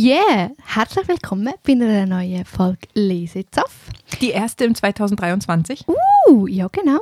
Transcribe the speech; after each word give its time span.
yeah! 0.00 0.50
Herzlich 0.64 1.06
willkommen 1.08 1.52
bei 1.62 1.72
einer 1.72 2.06
neuen 2.06 2.46
Folge 2.46 2.88
Lesezoff. 2.94 3.90
Die 4.22 4.30
erste 4.30 4.64
im 4.64 4.74
2023. 4.74 5.84
Uh, 6.26 6.46
ja 6.46 6.68
genau. 6.68 7.00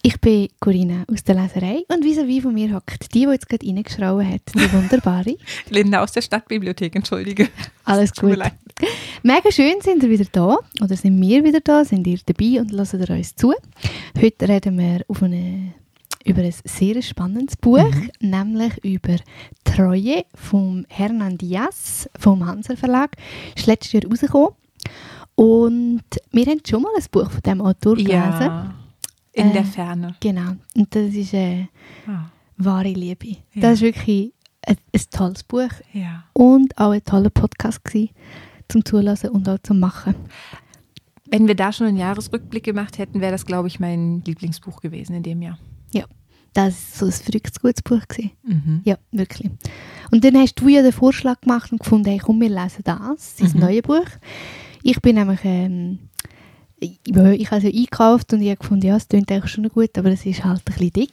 Ich 0.00 0.18
bin 0.18 0.48
Corinna 0.58 1.04
aus 1.12 1.22
der 1.24 1.34
Leserei 1.34 1.84
und 1.88 2.04
vis-à-vis 2.04 2.40
von 2.40 2.54
mir 2.54 2.74
hockt 2.74 3.12
die, 3.12 3.26
die 3.26 3.32
jetzt 3.32 3.46
gerade 3.48 3.66
reingeschrauen 3.66 4.26
hat, 4.26 4.40
die 4.54 4.72
wunderbare. 4.72 5.36
Linda 5.68 6.02
aus 6.02 6.12
der 6.12 6.22
Stadtbibliothek, 6.22 6.96
entschuldige. 6.96 7.48
Alles 7.84 8.12
Tut 8.12 8.24
mir 8.24 8.36
gut. 8.36 8.38
leid. 8.38 8.52
Mega 9.22 9.52
schön 9.52 9.80
sind 9.82 10.02
ihr 10.02 10.08
wieder 10.08 10.26
da, 10.32 10.56
oder 10.82 10.96
sind 10.96 11.20
wir 11.20 11.44
wieder 11.44 11.60
da, 11.60 11.84
sind 11.84 12.06
ihr 12.06 12.20
dabei 12.24 12.60
und 12.60 12.72
hören 12.72 13.02
ihr 13.06 13.16
uns 13.16 13.36
zu. 13.36 13.52
Heute 14.18 14.48
reden 14.48 14.78
wir 14.78 15.04
auf 15.08 15.22
eine, 15.22 15.74
über 16.24 16.42
ein 16.42 16.54
sehr 16.64 17.00
spannendes 17.02 17.56
Buch, 17.56 17.92
nämlich 18.20 18.84
über 18.84 19.16
Treue 19.64 20.24
vom 20.34 20.84
Hernan 20.88 21.38
Diaz 21.38 22.08
vom 22.18 22.44
Hanser 22.46 22.76
Verlag. 22.76 23.16
Ist 23.56 23.66
letztes 23.66 23.92
Jahr 23.92 24.02
rausgekommen. 24.10 24.50
Und 25.34 26.02
wir 26.32 26.46
haben 26.46 26.60
schon 26.68 26.82
mal 26.82 26.90
ein 26.96 27.04
Buch 27.10 27.30
von 27.30 27.40
diesem 27.42 27.60
Autor 27.60 27.94
gelesen. 27.94 28.12
Ja, 28.12 28.74
in 29.32 29.50
Äh, 29.50 29.52
der 29.52 29.64
Ferne. 29.64 30.16
Genau. 30.20 30.52
Und 30.74 30.94
das 30.94 31.14
ist 31.14 31.32
eine 31.34 31.68
Ah, 32.06 32.24
wahre 32.56 32.88
Liebe. 32.92 33.28
Ja. 33.54 33.62
Das 33.62 33.74
ist 33.74 33.82
wirklich 33.82 34.32
ein, 34.66 34.76
ein 34.92 35.00
tolles 35.12 35.44
Buch 35.44 35.70
ja. 35.92 36.24
und 36.32 36.76
auch 36.76 36.90
ein 36.90 37.04
toller 37.04 37.30
Podcast 37.30 37.84
gewesen, 37.84 38.10
zum 38.68 38.84
Zulassen 38.84 39.30
und 39.30 39.48
auch 39.48 39.58
zum 39.62 39.78
Machen. 39.78 40.14
Wenn 41.30 41.46
wir 41.46 41.54
da 41.54 41.72
schon 41.72 41.86
einen 41.86 41.98
Jahresrückblick 41.98 42.64
gemacht 42.64 42.98
hätten, 42.98 43.20
wäre 43.20 43.32
das, 43.32 43.46
glaube 43.46 43.68
ich, 43.68 43.78
mein 43.78 44.22
Lieblingsbuch 44.26 44.80
gewesen 44.80 45.14
in 45.14 45.22
dem 45.22 45.42
Jahr. 45.42 45.58
Das 46.54 46.74
ist 46.74 46.98
so 46.98 47.06
ein 47.06 47.12
verrücktes 47.12 47.60
gutes 47.60 47.82
Buch 47.82 48.06
gewesen. 48.08 48.30
Mhm. 48.42 48.80
Ja, 48.84 48.96
wirklich. 49.12 49.50
Und 50.10 50.24
dann 50.24 50.36
hast 50.36 50.54
du 50.56 50.68
ja 50.68 50.82
den 50.82 50.92
Vorschlag 50.92 51.40
gemacht 51.40 51.70
und 51.72 51.78
gefunden, 51.80 52.08
hey, 52.10 52.18
komm, 52.18 52.40
wir 52.40 52.48
lesen 52.48 52.82
das, 52.84 53.36
sein 53.36 53.52
Mhm. 53.54 53.60
neues 53.60 53.82
Buch. 53.82 54.06
Ich 54.82 55.00
bin 55.02 55.16
nämlich, 55.16 55.40
ähm, 55.44 55.98
ich, 56.80 56.98
ich 57.06 57.14
habe 57.16 57.34
es 57.58 57.62
ja 57.64 57.70
eingekauft 57.70 58.32
und 58.32 58.40
ich 58.40 58.48
habe 58.48 58.58
gefunden, 58.58 58.86
ja, 58.86 58.96
es 58.96 59.08
klingt 59.08 59.30
eigentlich 59.30 59.52
schon 59.52 59.68
gut, 59.68 59.96
aber 59.98 60.10
es 60.10 60.24
ist 60.24 60.44
halt 60.44 60.60
ein 60.60 60.64
bisschen 60.72 60.92
dick. 60.92 61.12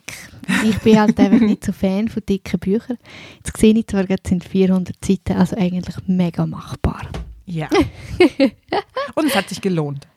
Ich 0.63 0.77
bin 0.79 0.99
halt 0.99 1.19
einfach 1.19 1.39
nicht 1.39 1.65
so 1.65 1.71
Fan 1.71 2.07
von 2.07 2.23
dicken 2.27 2.59
Büchern. 2.59 2.97
Jetzt 3.37 3.57
sehe 3.57 3.73
ich 3.73 3.87
zwar, 3.87 4.09
es 4.09 4.17
sind 4.27 4.43
400 4.43 5.03
Seiten, 5.03 5.33
also 5.33 5.55
eigentlich 5.57 5.95
mega 6.07 6.45
machbar. 6.45 7.09
Ja. 7.45 7.67
Und 9.15 9.25
es 9.27 9.35
hat 9.35 9.49
sich 9.49 9.61
gelohnt. 9.61 10.07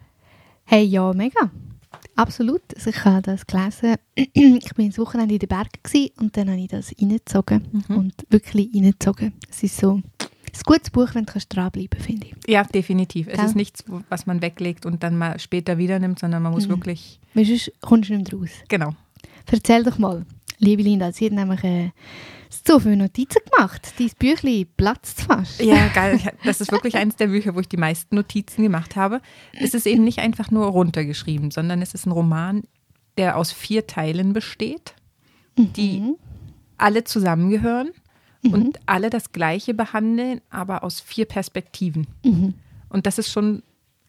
Hey, 0.64 0.84
ja, 0.84 1.12
mega. 1.14 1.50
Absolut. 2.18 2.62
Also 2.74 2.90
ich 2.90 3.04
habe 3.04 3.22
das 3.22 3.46
gelesen. 3.46 3.94
ich 4.14 4.74
bin 4.74 4.88
das 4.88 4.98
Wochenende 4.98 5.34
in 5.34 5.38
den 5.38 5.48
Bergen 5.48 6.10
und 6.18 6.36
dann 6.36 6.50
habe 6.50 6.60
ich 6.60 6.68
das 6.68 6.92
reingezogen. 7.00 7.84
Mhm. 7.88 7.96
Und 7.96 8.14
wirklich 8.30 8.70
reingezogen. 8.74 9.32
Es 9.48 9.62
ist 9.62 9.76
so 9.76 9.94
ein 9.94 10.02
gutes 10.66 10.90
Buch, 10.90 11.08
wenn 11.14 11.24
du 11.26 11.32
kannst 11.32 11.54
dranbleiben 11.54 12.00
finde 12.00 12.26
ich. 12.26 12.34
Ja, 12.50 12.64
definitiv. 12.64 13.28
Es 13.28 13.36
Gell? 13.36 13.44
ist 13.46 13.56
nichts, 13.56 13.84
was 14.08 14.26
man 14.26 14.42
weglegt 14.42 14.84
und 14.84 15.02
dann 15.02 15.16
mal 15.16 15.38
später 15.38 15.78
wieder 15.78 15.98
nimmt, 16.00 16.18
sondern 16.18 16.42
man 16.42 16.52
muss 16.52 16.66
Mhm. 16.66 16.70
wirklich, 16.72 17.20
Weil 17.34 17.44
sonst 17.44 17.70
kommst 17.80 18.10
du 18.10 18.16
nicht 18.16 18.32
mehr 18.32 18.40
raus. 18.40 18.50
genau. 18.68 18.94
Erzähl 19.50 19.84
doch 19.84 19.98
mal, 19.98 20.26
liebe 20.58 20.82
Linda, 20.82 21.12
sie 21.12 21.26
hat 21.26 21.32
nämlich 21.32 21.62
äh, 21.64 21.90
so 22.50 22.78
viele 22.78 22.96
Notizen 22.96 23.40
gemacht. 23.50 23.92
Dein 23.98 24.10
Büchlein 24.18 24.66
platzt 24.76 25.22
fast. 25.22 25.60
Ja, 25.60 25.88
geil. 25.94 26.20
Das 26.44 26.60
ist 26.60 26.72
wirklich 26.72 26.96
eines 26.96 27.16
der 27.16 27.26
Bücher, 27.28 27.54
wo 27.54 27.60
ich 27.60 27.68
die 27.68 27.76
meisten 27.76 28.14
Notizen 28.16 28.62
gemacht 28.62 28.96
habe. 28.96 29.20
Es 29.52 29.74
ist 29.74 29.86
eben 29.86 30.04
nicht 30.04 30.18
einfach 30.18 30.50
nur 30.50 30.66
runtergeschrieben, 30.66 31.50
sondern 31.50 31.82
es 31.82 31.94
ist 31.94 32.06
ein 32.06 32.12
Roman, 32.12 32.62
der 33.16 33.36
aus 33.36 33.52
vier 33.52 33.86
Teilen 33.86 34.32
besteht, 34.32 34.94
die 35.56 36.00
Mhm. 36.00 36.16
alle 36.76 37.04
zusammengehören 37.04 37.90
und 38.44 38.78
alle 38.86 39.10
das 39.10 39.32
Gleiche 39.32 39.74
behandeln, 39.74 40.40
aber 40.48 40.84
aus 40.84 41.00
vier 41.00 41.24
Perspektiven. 41.26 42.06
Mhm. 42.24 42.54
Und 42.88 43.06
das 43.06 43.18
ist 43.18 43.30
schon 43.32 43.62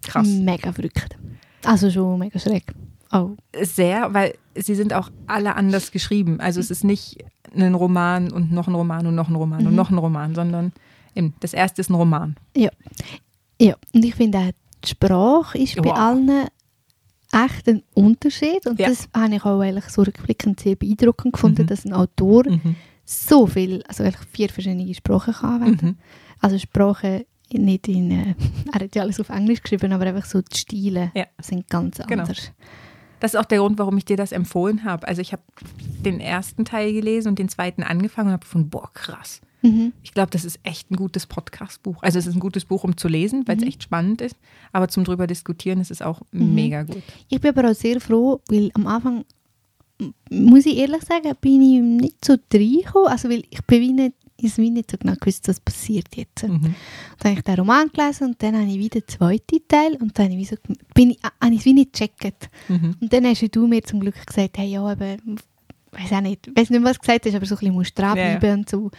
krass. 0.04 0.28
Mega 0.28 0.72
verrückt. 0.72 1.18
Also 1.66 1.90
schon 1.90 2.20
mega 2.20 2.40
schräg. 2.40 2.64
Oh. 3.12 3.32
Sehr, 3.62 4.14
weil 4.14 4.36
sie 4.62 4.76
sind 4.76 4.94
auch 4.94 5.10
alle 5.28 5.56
anders 5.56 5.92
geschrieben. 5.92 6.40
Also 6.40 6.60
es 6.60 6.72
ist 6.72 6.84
nicht 6.84 7.18
ein 7.56 7.74
Roman 7.76 8.32
und 8.32 8.52
noch 8.52 8.68
ein 8.68 8.76
Roman 8.76 9.08
und 9.08 9.16
noch 9.16 9.30
ein 9.30 9.36
Roman 9.36 9.66
und 9.68 9.76
noch 9.76 9.90
ein 9.90 9.98
Roman, 9.98 10.36
sondern 10.36 10.72
eben, 11.16 11.34
das 11.40 11.54
erste 11.54 11.82
ist 11.82 11.90
ein 11.90 11.96
Roman. 11.96 12.36
Ja. 12.56 12.70
Ja, 13.62 13.76
und 13.94 14.06
ich 14.06 14.16
finde 14.16 14.38
auch, 14.40 14.52
die 14.84 14.90
Sprache 14.90 15.58
ist 15.58 15.76
bei 15.78 15.90
Wow. 15.90 15.98
allen 15.98 16.48
echt 17.32 17.68
ein 17.68 17.84
Unterschied. 17.94 18.66
Und 18.66 18.80
Ja. 18.80 18.90
das 18.90 19.10
habe 19.16 19.36
ich 19.36 19.44
auch 19.46 19.60
eigentlich 19.60 19.86
so 19.90 20.02
rückblickend 20.04 20.60
sehr 20.60 20.76
beeindruckend 20.76 21.34
gefunden, 21.34 21.64
Mhm. 21.64 21.68
dass 21.68 21.86
ein 21.86 21.94
Autor 21.94 22.44
Mhm. 22.50 22.76
so 23.06 23.46
viel, 23.48 23.84
also 23.88 24.04
eigentlich 24.04 24.26
vier 24.32 24.50
verschiedene 24.50 24.94
Sprachen 24.94 25.34
kann 25.34 25.62
anwenden. 25.62 25.86
Mhm. 25.86 25.98
Also 26.40 26.58
Sprachen 26.58 27.26
nicht 27.52 27.88
in, 27.88 28.12
äh, 28.12 28.36
er 28.74 28.80
hat 28.82 28.96
ja 28.96 29.02
alles 29.02 29.20
auf 29.20 29.30
Englisch 29.30 29.62
geschrieben, 29.62 29.92
aber 29.92 30.06
einfach 30.06 30.26
so 30.26 30.42
die 30.42 30.58
Stile 30.58 31.12
Ja. 31.16 31.26
sind 31.42 31.68
ganz 31.70 31.98
Genau. 31.98 32.22
anders. 32.24 32.52
Das 33.20 33.34
ist 33.34 33.40
auch 33.40 33.46
der 33.46 33.60
Grund, 33.60 33.78
warum 33.80 33.98
ich 33.98 34.06
dir 34.06 34.18
das 34.18 34.32
empfohlen 34.32 34.84
habe. 34.84 35.08
Also 35.08 35.22
ich 35.22 35.32
habe 35.32 35.44
den 36.06 36.20
ersten 36.20 36.66
Teil 36.66 36.94
gelesen 36.94 37.30
und 37.30 37.40
den 37.40 37.50
zweiten 37.50 37.84
angefangen 37.84 38.28
und 38.28 38.34
habe 38.34 38.46
gefunden, 38.46 38.70
boah, 38.70 38.90
krass. 38.94 39.42
Mhm. 39.62 39.92
Ich 40.04 40.14
glaube, 40.14 40.32
das 40.32 40.46
ist 40.46 40.60
echt 40.64 40.90
ein 40.90 40.96
gutes 40.96 41.28
Podcast-Buch. 41.28 42.02
Also 42.02 42.20
es 42.20 42.28
ist 42.28 42.36
ein 42.36 42.40
gutes 42.40 42.66
Buch, 42.66 42.84
um 42.84 42.96
zu 42.96 43.08
lesen, 43.08 43.48
weil 43.48 43.58
es 43.58 43.64
echt 43.64 43.84
spannend 43.84 44.22
ist. 44.22 44.36
Aber 44.72 44.88
zum 44.88 45.04
drüber 45.04 45.28
diskutieren 45.28 45.82
ist 45.82 45.92
es 45.92 46.02
auch 46.02 46.22
mega 46.32 46.84
gut. 46.84 47.04
Ich 47.28 47.42
bin 47.42 47.58
aber 47.58 47.70
auch 47.70 47.76
sehr 47.76 48.00
froh, 48.00 48.42
weil 48.48 48.72
am 48.74 48.88
Anfang, 48.88 49.26
muss 50.30 50.66
ich 50.66 50.78
ehrlich 50.78 51.04
sagen, 51.04 51.34
bin 51.42 51.62
ich 51.62 51.82
nicht 51.82 52.26
so 52.26 52.38
reingekommen. 52.54 53.10
Also 53.10 53.30
weil 53.30 53.44
ich 53.50 53.62
bin 53.66 53.82
wie 53.82 53.92
nicht, 53.92 54.16
ich 54.42 54.58
wie 54.58 54.70
nicht 54.70 54.92
so 54.92 54.98
genau 54.98 55.14
gewusst, 55.14 55.48
was 55.48 55.60
passiert 55.60 56.16
jetzt. 56.16 56.44
Mhm. 56.44 56.76
Dann 57.20 57.32
habe 57.32 57.34
ich 57.34 57.42
den 57.42 57.56
Roman 57.56 57.90
gelesen 57.90 58.28
und 58.28 58.44
dann 58.44 58.56
habe 58.56 58.70
ich 58.70 58.78
wieder 58.78 59.02
den 59.02 59.08
zweiten 59.08 59.68
Teil 59.68 59.96
und 60.00 60.18
dann 60.18 60.32
habe 60.32 60.42
ich, 60.42 60.50
so, 60.50 60.56
bin 60.94 61.12
ich, 61.12 61.20
habe 61.24 61.54
ich 61.54 61.60
es 61.60 61.66
wie 61.66 61.74
nicht 61.74 61.94
gecheckt. 61.94 62.50
Mhm. 62.68 62.96
Und 63.00 63.14
dann 63.14 63.26
hast 63.26 63.56
du 63.56 63.68
mir 63.68 63.84
zum 63.84 64.00
Glück 64.00 64.26
gesagt, 64.26 64.58
hey, 64.58 64.70
ja, 64.70 64.84
aber, 64.84 65.18
weiß 65.92 66.12
auch 66.12 66.22
nicht, 66.22 66.50
weiß 66.56 66.70
nicht, 66.70 66.84
was 66.84 66.98
du 66.98 67.02
gesagt 67.02 67.26
hast, 67.26 67.36
aber 67.36 67.46
so 67.46 67.56
ein 67.56 67.60
bisschen 67.60 67.74
musst 67.74 67.98
du 67.98 68.02
dranbleiben 68.02 68.50
Ja, 68.50 68.56
und 68.56 68.70
so. 68.70 68.92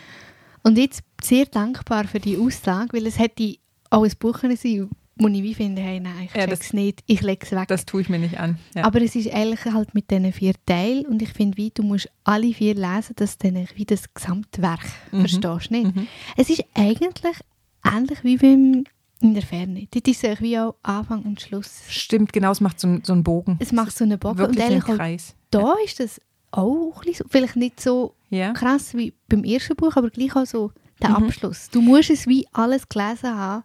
Und 0.63 0.79
jetzt 0.79 1.03
sehr 1.23 1.47
dankbar 1.47 2.05
für 2.05 2.21
die 2.21 2.37
Aussage, 2.37 2.93
weil 2.93 3.07
es 3.07 3.19
hätte 3.19 3.57
auch 3.91 4.05
ein 4.05 4.13
Buch 4.19 4.41
sein 4.41 4.89
wo 5.21 5.29
ich 5.29 5.43
wie 5.43 5.55
finde, 5.55 5.83
hey, 5.83 6.01
nein, 6.01 6.25
ich 6.25 6.35
Ja, 6.35 6.47
check's 6.47 6.59
das- 6.59 6.73
nicht, 6.73 7.03
ich 7.07 7.21
lege 7.21 7.45
es 7.47 7.53
weg. 7.53 7.69
Das 7.69 7.85
tue 7.87 8.01
ich 8.01 8.09
mir 8.09 8.19
nicht 8.19 8.39
an. 8.39 8.59
Ja. 8.75 8.85
Aber 8.85 9.01
es 9.03 9.15
ist 9.15 9.33
eigentlich 9.33 9.65
halt 9.73 9.95
mit 9.95 10.11
diesen 10.11 10.33
vier 10.33 10.55
Teilen 10.67 11.07
und 11.07 11.23
ich 11.23 11.31
finde, 11.33 11.57
wie 11.57 11.71
du 11.71 11.83
musst 11.83 12.09
alle 12.25 12.53
vier 12.53 12.75
lesen, 12.75 13.15
dass 13.17 13.39
du 13.39 13.53
dann 13.53 13.69
wie 13.75 13.85
das 13.85 14.13
Gesamtwerk 14.15 14.81
Mhm. 15.13 15.21
verstehst. 15.21 15.71
Nicht? 15.71 15.95
Mhm. 15.95 16.07
Es 16.37 16.51
ist 16.51 16.65
eigentlich 16.75 17.37
ähnlich 17.85 18.25
wie 18.25 18.37
beim 18.37 18.85
in 19.23 19.35
der 19.35 19.43
Ferne. 19.43 19.87
Dort 19.91 20.09
ist 20.09 20.25
es 20.25 20.41
wie 20.41 20.59
auch 20.59 20.77
Anfang 20.83 21.23
und 21.25 21.41
Schluss. 21.43 21.83
Stimmt, 21.91 22.33
genau, 22.33 22.53
es 22.53 22.63
macht 22.63 22.81
so, 22.81 22.89
einen- 22.89 23.05
so 23.05 23.13
einen 23.13 23.23
Bogen. 23.23 23.57
Es 23.61 23.71
macht 23.71 23.95
so 23.97 24.05
einen 24.05 24.19
Bogen 24.19 24.33
und 24.41 24.49
Wirklich 24.49 24.65
einen 24.65 24.75
eigentlich 24.77 24.95
auch 24.95 24.97
Kreis. 24.97 25.35
da 25.51 25.75
ist 25.85 26.01
das 26.01 26.21
auch 26.53 27.03
ein 27.03 27.05
bisschen 27.07 27.27
vielleicht 27.29 27.57
nicht 27.57 27.81
so 27.81 28.15
Ja. 28.31 28.53
krass 28.55 28.95
wie 28.95 29.13
beim 29.29 29.45
ersten 29.45 29.77
Buch, 29.77 29.95
aber 29.97 30.09
gleich 30.09 30.35
auch 30.35 30.47
so 30.47 30.73
der 31.03 31.11
Mhm. 31.11 31.17
Abschluss. 31.27 31.69
Du 31.71 31.83
musst 31.83 32.09
es 32.09 32.27
wie 32.27 32.47
alles 32.53 32.89
gelesen 32.89 33.37
haben, 33.37 33.65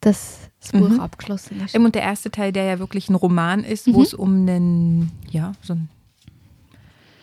dass 0.00 0.38
das 0.60 0.72
Buch 0.72 0.88
Mhm. 0.90 1.00
abgeschlossen 1.00 1.60
ist. 1.60 1.76
Und 1.76 1.94
der 1.94 2.02
erste 2.02 2.30
Teil, 2.30 2.52
der 2.52 2.64
ja 2.64 2.78
wirklich 2.78 3.08
ein 3.08 3.14
Roman 3.14 3.64
ist, 3.64 3.86
wo 3.92 3.98
Mhm. 3.98 4.02
es 4.04 4.14
um 4.14 4.32
einen, 4.48 5.12
ja, 5.30 5.52
so 5.62 5.74
einen 5.74 5.88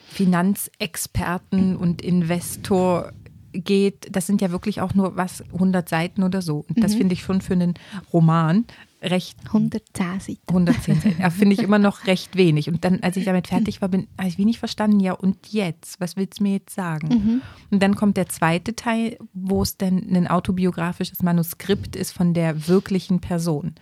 Finanzexperten 0.09 1.75
und 1.75 2.01
Investor 2.01 3.12
geht, 3.53 4.07
das 4.15 4.27
sind 4.27 4.41
ja 4.41 4.51
wirklich 4.51 4.81
auch 4.81 4.94
nur 4.94 5.15
was, 5.15 5.44
100 5.53 5.88
Seiten 5.88 6.24
oder 6.24 6.41
so. 6.41 6.65
Und 6.69 6.83
das 6.83 6.94
Mhm. 6.94 6.97
finde 6.97 7.13
ich 7.13 7.21
schon 7.21 7.41
für 7.41 7.53
einen 7.53 7.74
Roman 8.13 8.65
recht 9.01 9.38
110 9.47 10.19
Seiten. 10.19 10.41
110 10.47 11.01
Seiten. 11.01 11.21
Ja, 11.21 11.29
finde 11.29 11.53
ich 11.53 11.61
immer 11.61 11.79
noch 11.79 12.07
recht 12.07 12.35
wenig. 12.35 12.67
Und 12.69 12.83
dann, 12.83 13.01
als 13.01 13.17
ich 13.17 13.25
damit 13.25 13.47
fertig 13.49 13.81
war, 13.81 13.89
bin, 13.89 14.07
habe 14.17 14.29
ich 14.29 14.38
wenig 14.38 14.59
verstanden, 14.59 14.99
ja 14.99 15.13
und 15.13 15.47
jetzt? 15.47 15.99
Was 15.99 16.15
willst 16.15 16.39
du 16.39 16.44
mir 16.44 16.53
jetzt 16.53 16.73
sagen? 16.73 17.07
Mhm. 17.07 17.41
Und 17.71 17.83
dann 17.83 17.95
kommt 17.95 18.17
der 18.17 18.27
zweite 18.27 18.75
Teil, 18.75 19.17
wo 19.33 19.61
es 19.61 19.77
dann 19.77 19.97
ein 20.15 20.27
autobiografisches 20.27 21.21
Manuskript 21.21 21.95
ist 21.95 22.11
von 22.11 22.33
der 22.33 22.67
wirklichen 22.67 23.19
Person, 23.19 23.75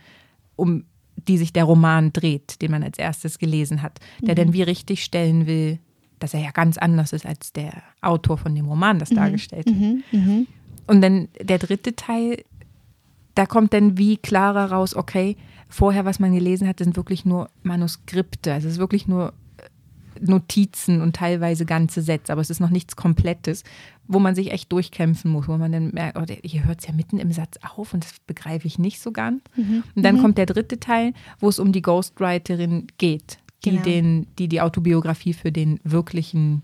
um 0.55 0.83
die 1.27 1.37
sich 1.37 1.53
der 1.53 1.63
Roman 1.63 2.11
dreht, 2.11 2.61
den 2.61 2.71
man 2.71 2.83
als 2.83 2.97
erstes 2.97 3.39
gelesen 3.39 3.81
hat, 3.81 3.99
der 4.21 4.35
dann 4.35 4.53
wie 4.53 4.63
richtig 4.63 5.03
stellen 5.03 5.47
will, 5.47 5.79
dass 6.19 6.33
er 6.33 6.41
ja 6.41 6.51
ganz 6.51 6.77
anders 6.77 7.13
ist 7.13 7.25
als 7.25 7.53
der 7.53 7.83
Autor 8.01 8.37
von 8.37 8.53
dem 8.53 8.65
Roman 8.65 8.99
das 8.99 9.09
dargestellt 9.09 9.67
hat. 9.67 9.75
Mhm. 9.75 10.03
Mhm. 10.11 10.47
Und 10.87 11.01
dann 11.01 11.29
der 11.41 11.57
dritte 11.57 11.95
Teil, 11.95 12.43
da 13.35 13.45
kommt 13.45 13.73
dann 13.73 13.97
wie 13.97 14.17
klarer 14.17 14.71
raus, 14.71 14.95
okay, 14.95 15.37
vorher, 15.69 16.05
was 16.05 16.19
man 16.19 16.33
gelesen 16.33 16.67
hat, 16.67 16.79
sind 16.79 16.95
wirklich 16.95 17.25
nur 17.25 17.49
Manuskripte. 17.63 18.53
Also 18.53 18.67
es 18.67 18.75
ist 18.75 18.79
wirklich 18.79 19.07
nur 19.07 19.33
äh, 19.57 20.25
Notizen 20.25 21.01
und 21.01 21.15
teilweise 21.15 21.65
ganze 21.65 22.01
Sätze, 22.01 22.31
aber 22.31 22.41
es 22.41 22.49
ist 22.49 22.61
noch 22.61 22.69
nichts 22.69 22.95
Komplettes, 22.95 23.63
wo 24.07 24.19
man 24.19 24.35
sich 24.35 24.51
echt 24.51 24.71
durchkämpfen 24.71 25.31
muss, 25.31 25.47
wo 25.47 25.57
man 25.57 25.71
dann 25.71 25.91
merkt, 25.91 26.17
oh, 26.17 26.25
hier 26.43 26.65
hört 26.65 26.79
es 26.79 26.87
ja 26.87 26.93
mitten 26.93 27.17
im 27.17 27.31
Satz 27.31 27.57
auf 27.75 27.93
und 27.93 28.03
das 28.03 28.13
begreife 28.25 28.67
ich 28.67 28.79
nicht 28.79 29.01
so 29.01 29.11
ganz. 29.11 29.41
Mhm. 29.55 29.83
Und 29.95 30.03
dann 30.03 30.21
kommt 30.21 30.37
der 30.37 30.45
dritte 30.45 30.79
Teil, 30.79 31.13
wo 31.39 31.49
es 31.49 31.59
um 31.59 31.71
die 31.71 31.81
Ghostwriterin 31.81 32.87
geht, 32.97 33.39
die, 33.65 33.71
Genau. 33.71 33.81
den, 33.81 34.27
die 34.37 34.47
die 34.47 34.61
Autobiografie 34.61 35.33
für 35.33 35.51
den 35.51 35.79
wirklichen 35.83 36.61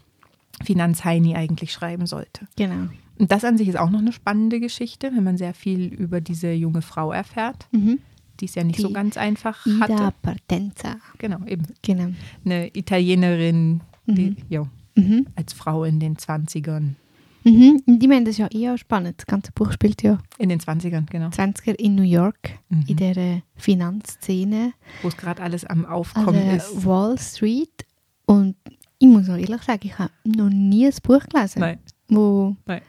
Finanzheini 0.63 1.35
eigentlich 1.35 1.73
schreiben 1.73 2.05
sollte. 2.05 2.47
Genau. 2.55 2.89
Und 3.21 3.31
das 3.31 3.45
an 3.45 3.55
sich 3.55 3.67
ist 3.67 3.77
auch 3.77 3.91
noch 3.91 3.99
eine 3.99 4.11
spannende 4.13 4.59
Geschichte, 4.59 5.11
wenn 5.15 5.23
man 5.23 5.37
sehr 5.37 5.53
viel 5.53 5.85
über 5.93 6.21
diese 6.21 6.51
junge 6.53 6.81
Frau 6.81 7.11
erfährt, 7.11 7.67
Mhm. 7.71 7.99
die 8.39 8.45
es 8.45 8.55
ja 8.55 8.63
nicht 8.63 8.79
so 8.79 8.87
Die 8.87 8.93
ganz 8.95 9.15
einfach 9.15 9.63
Ida 9.65 9.79
hatte. 9.87 10.13
Partenza. 10.23 10.95
Genau, 11.19 11.37
eben. 11.45 11.67
Genau. 11.83 12.09
Eine 12.43 12.75
Italienerin, 12.75 13.81
die 14.07 14.31
Mhm. 14.31 14.37
ja, 14.49 14.63
Mhm. 14.95 15.27
als 15.35 15.53
Frau 15.53 15.83
in 15.83 15.99
den 15.99 16.17
20ern. 16.17 16.95
Mhm. 17.43 17.81
Ich 18.01 18.07
meine, 18.07 18.25
das 18.25 18.31
ist 18.31 18.37
ja 18.39 18.47
eher 18.47 18.77
spannend. 18.79 19.15
Das 19.19 19.25
ganze 19.27 19.51
Buch 19.51 19.71
spielt 19.71 20.01
ja 20.01 20.17
In 20.39 20.49
den 20.49 20.59
20ern, 20.59 21.05
genau. 21.09 21.29
20er 21.29 21.73
in 21.79 21.93
New 21.95 22.01
York, 22.03 22.57
Mhm. 22.69 22.83
in 22.87 22.97
der 22.97 23.41
Finanzszene, 23.55 24.73
Wo 25.03 25.07
es 25.09 25.17
gerade 25.17 25.41
alles 25.43 25.63
am 25.65 25.85
Aufkommen 25.85 26.33
der 26.33 26.57
ist. 26.57 26.85
Wall 26.85 27.17
Street. 27.19 27.85
Und 28.25 28.55
ich 28.99 29.07
muss 29.07 29.29
auch 29.29 29.37
ehrlich 29.37 29.61
sagen, 29.61 29.81
ich 29.83 29.97
habe 29.99 30.11
noch 30.25 30.49
nie 30.49 30.87
ein 30.87 30.93
Buch 31.03 31.23
gelesen, 31.29 31.59
Nein, 31.59 31.79
wo 32.09 32.55
Nein. 32.65 32.81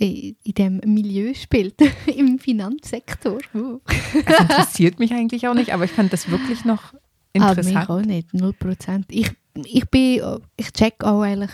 In 0.00 0.54
dem 0.54 0.80
Milieu 0.84 1.34
spielt, 1.34 1.74
im 2.16 2.38
Finanzsektor. 2.38 3.38
Das 3.52 4.40
interessiert 4.40 4.98
mich 4.98 5.12
eigentlich 5.12 5.46
auch 5.46 5.54
nicht, 5.54 5.72
aber 5.74 5.84
ich 5.84 5.90
fand 5.90 6.12
das 6.12 6.30
wirklich 6.30 6.64
noch 6.64 6.94
Aber 7.36 7.54
mich 7.56 7.66
interessant. 7.74 7.90
auch 7.90 8.00
nicht, 8.00 8.28
0%. 8.32 9.04
Ich, 9.08 9.30
ich, 9.64 9.88
bin, 9.90 10.22
ich 10.56 10.72
check 10.72 11.04
auch 11.04 11.20
eigentlich 11.22 11.50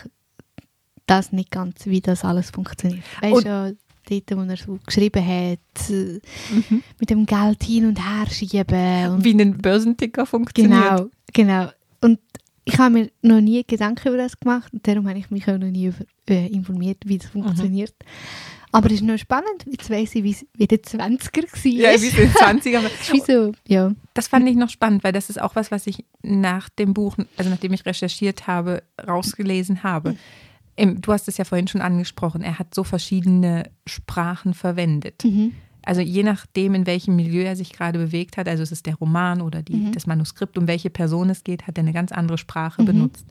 das 1.06 1.32
nicht 1.32 1.50
ganz, 1.50 1.86
wie 1.86 2.00
das 2.00 2.24
alles 2.24 2.50
funktioniert. 2.50 3.02
Weißt 3.20 3.44
du, 3.46 3.76
dort, 4.08 4.36
wo 4.36 4.42
er 4.50 4.56
so 4.56 4.78
geschrieben 4.86 5.24
hat, 5.26 5.58
Mhm. 5.90 6.82
mit 7.00 7.10
dem 7.10 7.26
Geld 7.26 7.62
hin 7.64 7.86
und 7.86 7.98
her 7.98 8.26
schieben. 8.30 9.10
Und 9.10 9.24
Wie 9.24 9.32
ein 9.34 9.58
Börsenticker 9.58 10.24
funktioniert. 10.26 10.80
genau, 10.80 11.10
genau. 11.32 11.70
Und 12.00 12.20
ich 12.66 12.78
habe 12.78 12.90
mir 12.92 13.10
noch 13.22 13.40
nie 13.40 13.64
Gedanken 13.64 14.08
über 14.08 14.16
das 14.18 14.38
gemacht 14.38 14.72
und 14.74 14.86
darum 14.86 15.08
habe 15.08 15.18
ich 15.18 15.30
mich 15.30 15.48
auch 15.48 15.56
noch 15.56 15.70
nie 15.70 15.86
über, 15.86 16.04
äh, 16.28 16.46
informiert, 16.48 16.98
wie 17.06 17.14
Mhm. 17.14 17.18
das 17.20 17.30
funktioniert. 17.30 17.94
Aber 18.72 18.88
es 18.88 18.94
ist 18.94 19.02
noch 19.04 19.16
spannend, 19.16 19.64
jetzt 19.70 19.88
weiss 19.88 20.14
ich, 20.14 20.22
wie 20.24 20.32
es 20.32 20.44
wie 20.54 20.66
der 20.66 20.82
20er 20.82 21.42
war. 21.64 21.70
Ja, 21.72 22.02
wie 22.02 22.10
den 22.10 22.30
20ern 22.30 22.82
war. 22.82 22.90
wie 23.12 23.20
so, 23.20 23.52
ja. 23.66 23.92
Das 24.12 24.28
fand 24.28 24.46
ich 24.48 24.56
noch 24.56 24.68
spannend, 24.68 25.02
weil 25.04 25.12
das 25.12 25.30
ist 25.30 25.40
auch 25.40 25.54
was, 25.56 25.70
was 25.70 25.86
ich 25.86 26.04
nach 26.22 26.68
dem 26.68 26.92
Buch, 26.92 27.16
also 27.38 27.48
nachdem 27.48 27.72
ich 27.72 27.86
recherchiert 27.86 28.46
habe, 28.46 28.82
rausgelesen 29.06 29.82
habe. 29.82 30.16
Im, 30.74 31.00
du 31.00 31.12
hast 31.12 31.26
es 31.28 31.38
ja 31.38 31.44
vorhin 31.44 31.68
schon 31.68 31.80
angesprochen, 31.80 32.42
er 32.42 32.58
hat 32.58 32.74
so 32.74 32.84
verschiedene 32.84 33.70
Sprachen 33.86 34.52
verwendet. 34.52 35.24
Mhm. 35.24 35.54
Also 35.86 36.00
je 36.02 36.22
nachdem, 36.22 36.74
in 36.74 36.84
welchem 36.86 37.16
Milieu 37.16 37.42
er 37.44 37.56
sich 37.56 37.72
gerade 37.72 37.98
bewegt 37.98 38.36
hat, 38.36 38.48
also 38.48 38.62
es 38.62 38.72
ist 38.72 38.84
der 38.86 38.96
Roman 38.96 39.40
oder 39.40 39.62
die, 39.62 39.76
Mhm. 39.76 39.92
das 39.92 40.06
Manuskript, 40.06 40.58
um 40.58 40.66
welche 40.68 40.90
Person 40.90 41.30
es 41.30 41.44
geht, 41.44 41.66
hat 41.66 41.78
er 41.78 41.82
eine 41.84 41.92
ganz 41.94 42.12
andere 42.12 42.36
Sprache 42.38 42.82
Mhm. 42.82 42.86
benutzt. 42.86 43.26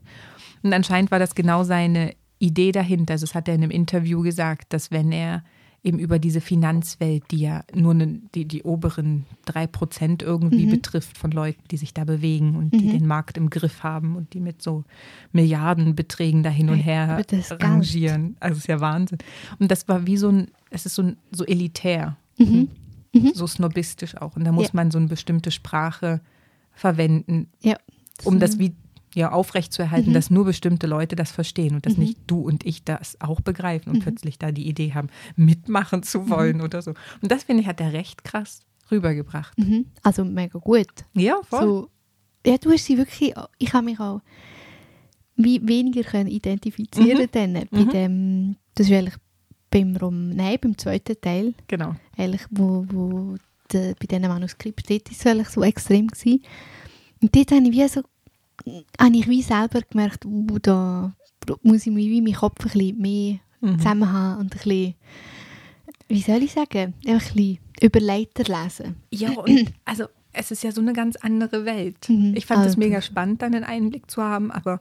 Und 0.62 0.72
anscheinend 0.72 1.10
war 1.10 1.18
das 1.18 1.34
genau 1.34 1.62
seine 1.64 2.14
Idee 2.38 2.72
dahinter. 2.72 3.12
Also 3.12 3.26
das 3.26 3.34
hat 3.34 3.46
er 3.48 3.54
in 3.54 3.62
einem 3.62 3.70
Interview 3.70 4.22
gesagt, 4.22 4.72
dass 4.72 4.90
wenn 4.90 5.12
er 5.12 5.44
eben 5.82 5.98
über 6.00 6.18
diese 6.18 6.40
Finanzwelt, 6.40 7.22
die 7.30 7.38
ja 7.38 7.62
nur 7.72 7.94
ne, 7.94 8.20
die, 8.34 8.44
die 8.44 8.62
oberen 8.64 9.24
drei 9.44 9.68
Prozent 9.68 10.20
irgendwie 10.22 10.66
Mhm. 10.66 10.70
betrifft 10.70 11.16
von 11.16 11.30
Leuten, 11.30 11.62
die 11.70 11.76
sich 11.76 11.94
da 11.94 12.02
bewegen 12.04 12.56
und 12.56 12.72
die 12.74 12.86
Mhm. 12.86 12.90
den 12.90 13.06
Markt 13.06 13.36
im 13.38 13.50
Griff 13.50 13.84
haben 13.84 14.16
und 14.16 14.32
die 14.34 14.40
mit 14.40 14.62
so 14.62 14.82
Milliardenbeträgen 15.32 16.42
da 16.42 16.50
hin 16.50 16.70
und 16.70 16.78
her 16.80 17.22
rangieren. 17.62 18.36
Also 18.40 18.52
es 18.54 18.58
ist 18.60 18.68
ja 18.68 18.80
Wahnsinn. 18.80 19.18
Und 19.58 19.70
das 19.70 19.86
war 19.88 20.06
wie 20.06 20.16
so 20.16 20.28
ein, 20.30 20.48
es 20.70 20.86
ist 20.86 20.94
so, 20.96 21.02
ein, 21.02 21.16
so 21.30 21.44
elitär, 21.44 22.16
Mhm. 22.38 22.68
Mhm. 23.14 23.32
so 23.34 23.46
snobistisch 23.46 24.16
auch. 24.16 24.36
Und 24.36 24.44
da 24.44 24.52
muss 24.52 24.64
Ja. 24.66 24.70
man 24.74 24.90
so 24.90 24.98
eine 24.98 25.06
bestimmte 25.08 25.50
Sprache 25.50 26.20
verwenden, 26.72 27.48
Ja. 27.62 27.76
um 28.24 28.38
das 28.38 28.58
wie 28.58 28.74
ja, 29.14 29.32
aufrechtzuerhalten, 29.32 30.10
Mhm. 30.10 30.14
dass 30.14 30.30
nur 30.30 30.44
bestimmte 30.44 30.86
Leute 30.86 31.16
das 31.16 31.30
verstehen 31.30 31.74
und 31.74 31.86
dass 31.86 31.94
Mhm. 31.96 32.02
nicht 32.02 32.18
du 32.26 32.40
und 32.40 32.66
ich 32.66 32.84
das 32.84 33.18
auch 33.22 33.40
begreifen 33.40 33.88
und 33.90 33.98
Mhm. 34.00 34.02
plötzlich 34.02 34.38
da 34.38 34.52
die 34.52 34.68
Idee 34.68 34.92
haben, 34.92 35.08
mitmachen 35.36 36.02
zu 36.02 36.28
wollen 36.28 36.60
oder 36.60 36.82
so. 36.82 36.90
Und 37.22 37.32
das, 37.32 37.44
finde 37.44 37.62
ich, 37.62 37.66
hat 37.66 37.80
er 37.80 37.94
recht 37.94 38.24
krass 38.24 38.60
rübergebracht. 38.90 39.56
Mhm. 39.58 39.86
Also 40.02 40.22
mega 40.22 40.58
gut. 40.58 40.86
Ja, 41.14 41.36
voll. 41.44 41.62
So, 41.62 41.90
ja, 42.46 42.58
du 42.58 42.70
hast 42.70 42.84
sie 42.84 42.98
wirklich, 42.98 43.32
ich 43.56 43.72
habe 43.72 43.86
mich 43.86 43.98
auch 44.00 44.20
wie 45.36 45.66
weniger 45.66 46.02
können 46.02 46.28
identifizieren 46.28 47.22
Mhm. 47.22 47.28
dann 47.32 47.52
bei 47.70 47.80
Mhm. 47.84 47.88
dem, 47.90 48.56
das 48.74 48.86
ist 48.88 48.92
eigentlich 48.92 49.14
beim 49.70 49.96
Rom, 49.96 50.30
nein, 50.30 50.58
beim 50.60 50.76
zweiten 50.78 51.20
Teil, 51.20 51.54
Genau. 51.68 51.94
eigentlich, 52.16 52.42
wo, 52.50 52.84
wo 52.88 53.36
de, 53.72 53.94
bei 53.98 54.06
diesen 54.06 54.22
Manuskripten, 54.28 54.84
dort 54.88 55.10
ist 55.10 55.26
es 55.26 55.52
so 55.52 55.62
extrem 55.62 56.06
gewesen. 56.08 56.42
Und 57.20 57.34
dort 57.34 57.50
habe 57.50 57.62
ich 57.66 57.72
wie 57.72 57.88
so, 57.88 58.02
habe 59.00 59.16
ich 59.16 59.28
wie 59.28 59.42
selber 59.42 59.80
gemerkt, 59.90 60.24
uh, 60.24 60.58
da 60.60 61.12
muss 61.62 61.86
ich 61.86 61.92
mich 61.92 62.06
wie 62.08 62.22
meinen 62.22 62.34
Kopf 62.34 62.64
ein 62.64 62.70
bisschen 62.72 62.98
mehr 63.00 63.38
Mhm. 63.60 63.78
zusammen 63.78 64.12
haben 64.12 64.40
und 64.40 64.44
ein 64.54 64.58
bisschen, 64.58 64.94
wie 66.08 66.20
soll 66.20 66.42
ich 66.42 66.52
sagen, 66.52 66.94
ein 67.06 67.18
bisschen 67.18 67.58
überleiter 67.80 68.44
lesen. 68.44 68.96
Ja, 69.10 69.30
und 69.32 69.72
also 69.84 70.04
es 70.32 70.50
ist 70.50 70.62
ja 70.62 70.70
so 70.72 70.82
eine 70.82 70.92
ganz 70.92 71.16
andere 71.16 71.64
Welt. 71.64 72.08
Mhm. 72.08 72.34
Ich 72.36 72.44
fand 72.46 72.60
es 72.60 72.66
Also- 72.68 72.78
mega 72.78 73.00
spannend, 73.00 73.40
dann 73.42 73.54
einen 73.54 73.64
Einblick 73.64 74.10
zu 74.10 74.22
haben, 74.22 74.50
aber 74.50 74.80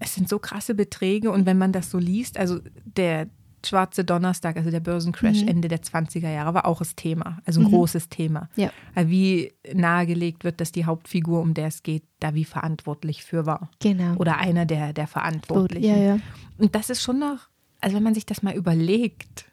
es 0.00 0.14
sind 0.16 0.28
so 0.28 0.38
krasse 0.40 0.74
Beträge 0.74 1.30
und 1.30 1.46
wenn 1.46 1.56
man 1.56 1.70
das 1.72 1.90
so 1.92 1.98
liest, 1.98 2.36
also 2.36 2.58
der 2.84 3.28
schwarze 3.66 4.04
Donnerstag, 4.04 4.56
also 4.56 4.70
der 4.70 4.80
Börsencrash 4.80 5.42
Mhm. 5.42 5.48
Ende 5.48 5.68
der 5.68 5.82
20er 5.82 6.30
Jahre, 6.30 6.54
war 6.54 6.66
auch 6.66 6.78
das 6.78 6.94
Thema, 6.96 7.38
also 7.44 7.60
ein 7.60 7.66
Mhm. 7.66 7.70
großes 7.70 8.08
Thema. 8.08 8.48
Ja. 8.56 8.70
Wie 8.94 9.52
nahegelegt 9.72 10.44
wird, 10.44 10.60
dass 10.60 10.72
die 10.72 10.84
Hauptfigur, 10.84 11.40
um 11.40 11.54
der 11.54 11.68
es 11.68 11.82
geht, 11.82 12.04
da 12.20 12.34
wie 12.34 12.44
verantwortlich 12.44 13.24
für 13.24 13.46
war. 13.46 13.70
Genau. 13.80 14.14
Oder 14.16 14.38
einer 14.38 14.66
der, 14.66 14.92
der 14.92 15.06
Verantwortlichen. 15.06 15.88
ja, 15.88 15.96
ja. 15.96 16.18
Und 16.58 16.74
das 16.74 16.90
ist 16.90 17.02
schon 17.02 17.18
noch, 17.18 17.48
also 17.80 17.96
wenn 17.96 18.02
man 18.02 18.14
sich 18.14 18.26
das 18.26 18.42
mal 18.42 18.54
überlegt, 18.54 19.46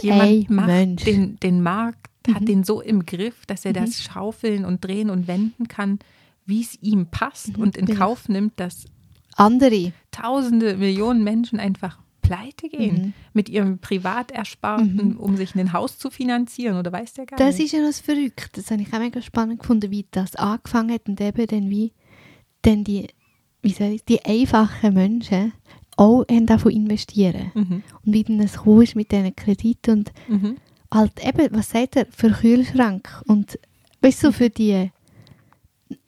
jemand 0.00 0.30
Ey, 0.30 0.46
macht 0.48 0.66
Mensch. 0.66 1.04
den, 1.04 1.38
den 1.40 1.62
Markt, 1.62 2.08
hat 2.28 2.42
Mhm. 2.42 2.46
den 2.46 2.64
so 2.64 2.80
im 2.80 3.06
Griff, 3.06 3.46
dass 3.46 3.64
er 3.64 3.70
Mhm. 3.70 3.74
das 3.84 4.02
schaufeln 4.02 4.64
und 4.64 4.84
drehen 4.84 5.10
und 5.10 5.28
wenden 5.28 5.68
kann, 5.68 5.98
wie 6.44 6.60
es 6.60 6.74
ihm 6.82 7.06
passt 7.06 7.56
Mhm, 7.56 7.62
und 7.62 7.76
in. 7.76 7.86
Kauf 7.86 8.28
nimmt, 8.28 8.58
dass 8.60 8.86
Andere. 9.36 9.92
tausende, 10.10 10.76
Millionen 10.76 11.22
Menschen 11.24 11.58
einfach 11.60 11.98
pleite 12.26 12.68
gehen 12.68 12.94
Mhm. 12.96 13.12
mit 13.32 13.48
ihrem 13.48 13.78
Privatersparten, 13.78 15.08
Mhm. 15.10 15.16
um 15.16 15.36
sich 15.36 15.54
ein 15.54 15.72
Haus 15.72 15.98
zu 15.98 16.10
finanzieren 16.10 16.76
oder 16.78 16.92
weiß 16.92 17.14
der 17.14 17.26
gar 17.26 17.38
Das 17.38 17.56
nicht. 17.56 17.66
ist 17.66 17.72
ja 17.72 17.80
noch 17.80 17.86
das 17.88 18.00
Verrückte. 18.00 18.60
Das 18.60 18.70
habe 18.70 18.82
ich 18.82 18.92
auch 18.92 18.98
mega 18.98 19.20
spannend 19.22 19.60
gefunden, 19.60 19.90
wie 19.90 20.06
das 20.10 20.36
angefangen 20.36 20.92
hat 20.92 21.08
und 21.08 21.20
eben 21.20 21.46
dann 21.46 21.70
wie 21.70 21.92
dann 22.62 22.82
die, 22.84 23.06
wie 23.62 23.72
soll 23.72 23.88
ich, 23.88 24.04
die 24.04 24.24
einfachen 24.24 24.94
Menschen 24.94 25.52
auch 25.96 26.24
haben 26.30 26.46
davon 26.46 26.72
investieren. 26.72 27.52
Mhm. 27.54 27.82
Und 28.04 28.12
wie 28.12 28.24
dann 28.24 28.40
es 28.40 28.54
gekommen 28.54 28.82
ist 28.82 28.96
mit 28.96 29.12
diesen 29.12 29.34
Krediten 29.36 29.98
und 29.98 30.12
Mhm. 30.28 30.56
halt 30.92 31.12
eben, 31.24 31.48
was 31.56 31.70
sagt 31.70 31.96
er, 31.96 32.06
für 32.10 32.30
Kühlschrank 32.30 33.22
und 33.26 33.58
weißt 34.02 34.24
du, 34.24 34.32
für 34.32 34.50
die, 34.50 34.90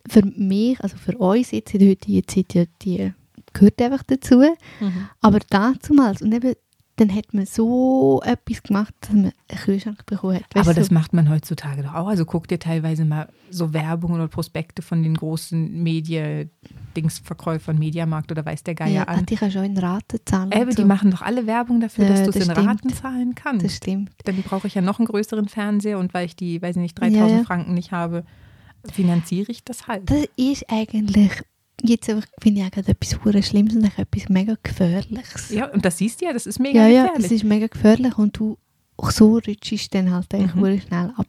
für 0.06 0.24
mich, 0.24 0.80
also 0.80 0.96
für 0.96 1.16
uns 1.16 1.50
jetzt 1.52 1.72
in 1.74 1.80
der 1.80 1.88
heutigen 1.90 2.26
Zeit, 2.26 2.54
ja, 2.54 2.64
die 2.82 3.12
gehört 3.52 3.80
einfach 3.82 4.02
dazu, 4.04 4.40
Mhm. 4.80 5.08
aber 5.20 5.38
damals 5.50 6.22
und 6.22 6.32
eben, 6.32 6.54
dann 6.96 7.14
hat 7.14 7.32
man 7.32 7.46
so 7.46 8.20
etwas 8.24 8.60
gemacht, 8.64 8.92
dass 9.02 9.10
man 9.10 9.20
einen 9.26 9.60
Kühlschrank 9.60 10.04
bekommen 10.04 10.34
hat. 10.34 10.42
Weißt 10.52 10.66
Aber 10.68 10.74
das 10.74 10.90
macht 10.90 11.12
man 11.12 11.30
heutzutage 11.30 11.84
doch 11.84 11.94
auch. 11.94 12.08
Also 12.08 12.24
guck 12.24 12.48
dir 12.48 12.58
teilweise 12.58 13.04
mal 13.04 13.28
so 13.50 13.72
Werbung 13.72 14.14
oder 14.14 14.26
Prospekte 14.26 14.82
von 14.82 15.04
den 15.04 15.14
großen 15.14 15.80
Media-Dingsverkäufern, 15.80 17.78
Mediamarkt 17.78 18.30
oder 18.32 18.44
weiß 18.44 18.64
der 18.64 18.74
Geier 18.74 18.88
ja, 18.90 19.02
an. 19.04 19.26
Die 19.26 19.36
kannst 19.36 19.56
du 19.56 19.60
auch 19.60 19.64
in 19.64 19.78
Raten 19.78 20.18
zahlen. 20.24 20.50
Eben, 20.52 20.62
und 20.70 20.78
die 20.78 20.82
so. 20.82 20.88
machen 20.88 21.10
doch 21.10 21.22
alle 21.22 21.46
Werbung 21.46 21.80
dafür, 21.80 22.04
Ja, 22.04 22.10
dass 22.10 22.22
du 22.24 22.30
es 22.30 22.34
das 22.36 22.46
in 22.48 22.52
stimmt. 22.52 22.66
Raten 22.68 22.88
zahlen 22.92 23.34
kannst. 23.34 23.64
Das 23.64 23.76
stimmt. 23.76 24.10
Dann 24.24 24.42
brauche 24.42 24.66
ich 24.66 24.74
ja 24.74 24.82
noch 24.82 24.98
einen 24.98 25.06
größeren 25.06 25.48
Fernseher 25.48 25.98
und 25.98 26.14
weil 26.14 26.26
ich 26.26 26.36
die, 26.36 26.60
weiß 26.60 26.76
ich 26.76 26.82
nicht, 26.82 26.98
Ja, 27.00 27.08
3000 27.08 27.38
ja. 27.40 27.44
Franken 27.44 27.74
nicht 27.74 27.92
habe, 27.92 28.24
finanziere 28.92 29.50
ich 29.52 29.64
das 29.64 29.86
halt. 29.86 30.10
Das 30.10 30.24
ist 30.36 30.64
eigentlich, 30.68 31.30
jetzt 31.82 32.08
einfach, 32.08 32.26
finde 32.40 32.60
ich 32.60 32.66
auch 32.66 32.70
gerade 32.70 32.90
etwas 32.90 33.24
hure 33.24 33.42
Schlimmes 33.42 33.74
und 33.76 33.84
etwas 33.98 34.28
mega 34.28 34.56
Gefährliches. 34.62 35.50
Ja, 35.50 35.66
und 35.70 35.84
das 35.84 35.98
siehst 35.98 36.20
du 36.20 36.26
ja, 36.26 36.32
das 36.32 36.46
ist 36.46 36.58
mega 36.58 36.80
ja, 36.82 36.88
ja, 36.88 37.02
gefährlich. 37.04 37.22
das 37.22 37.32
ist 37.32 37.44
mega 37.44 37.66
gefährlich 37.66 38.18
und 38.18 38.38
du 38.38 38.58
auch 38.96 39.10
so 39.10 39.34
rutschst 39.38 39.94
dann 39.94 40.10
halt 40.12 40.32
eigentlich 40.34 40.54
Mhm. 40.82 40.88
schnell 40.88 41.12
ab. 41.16 41.26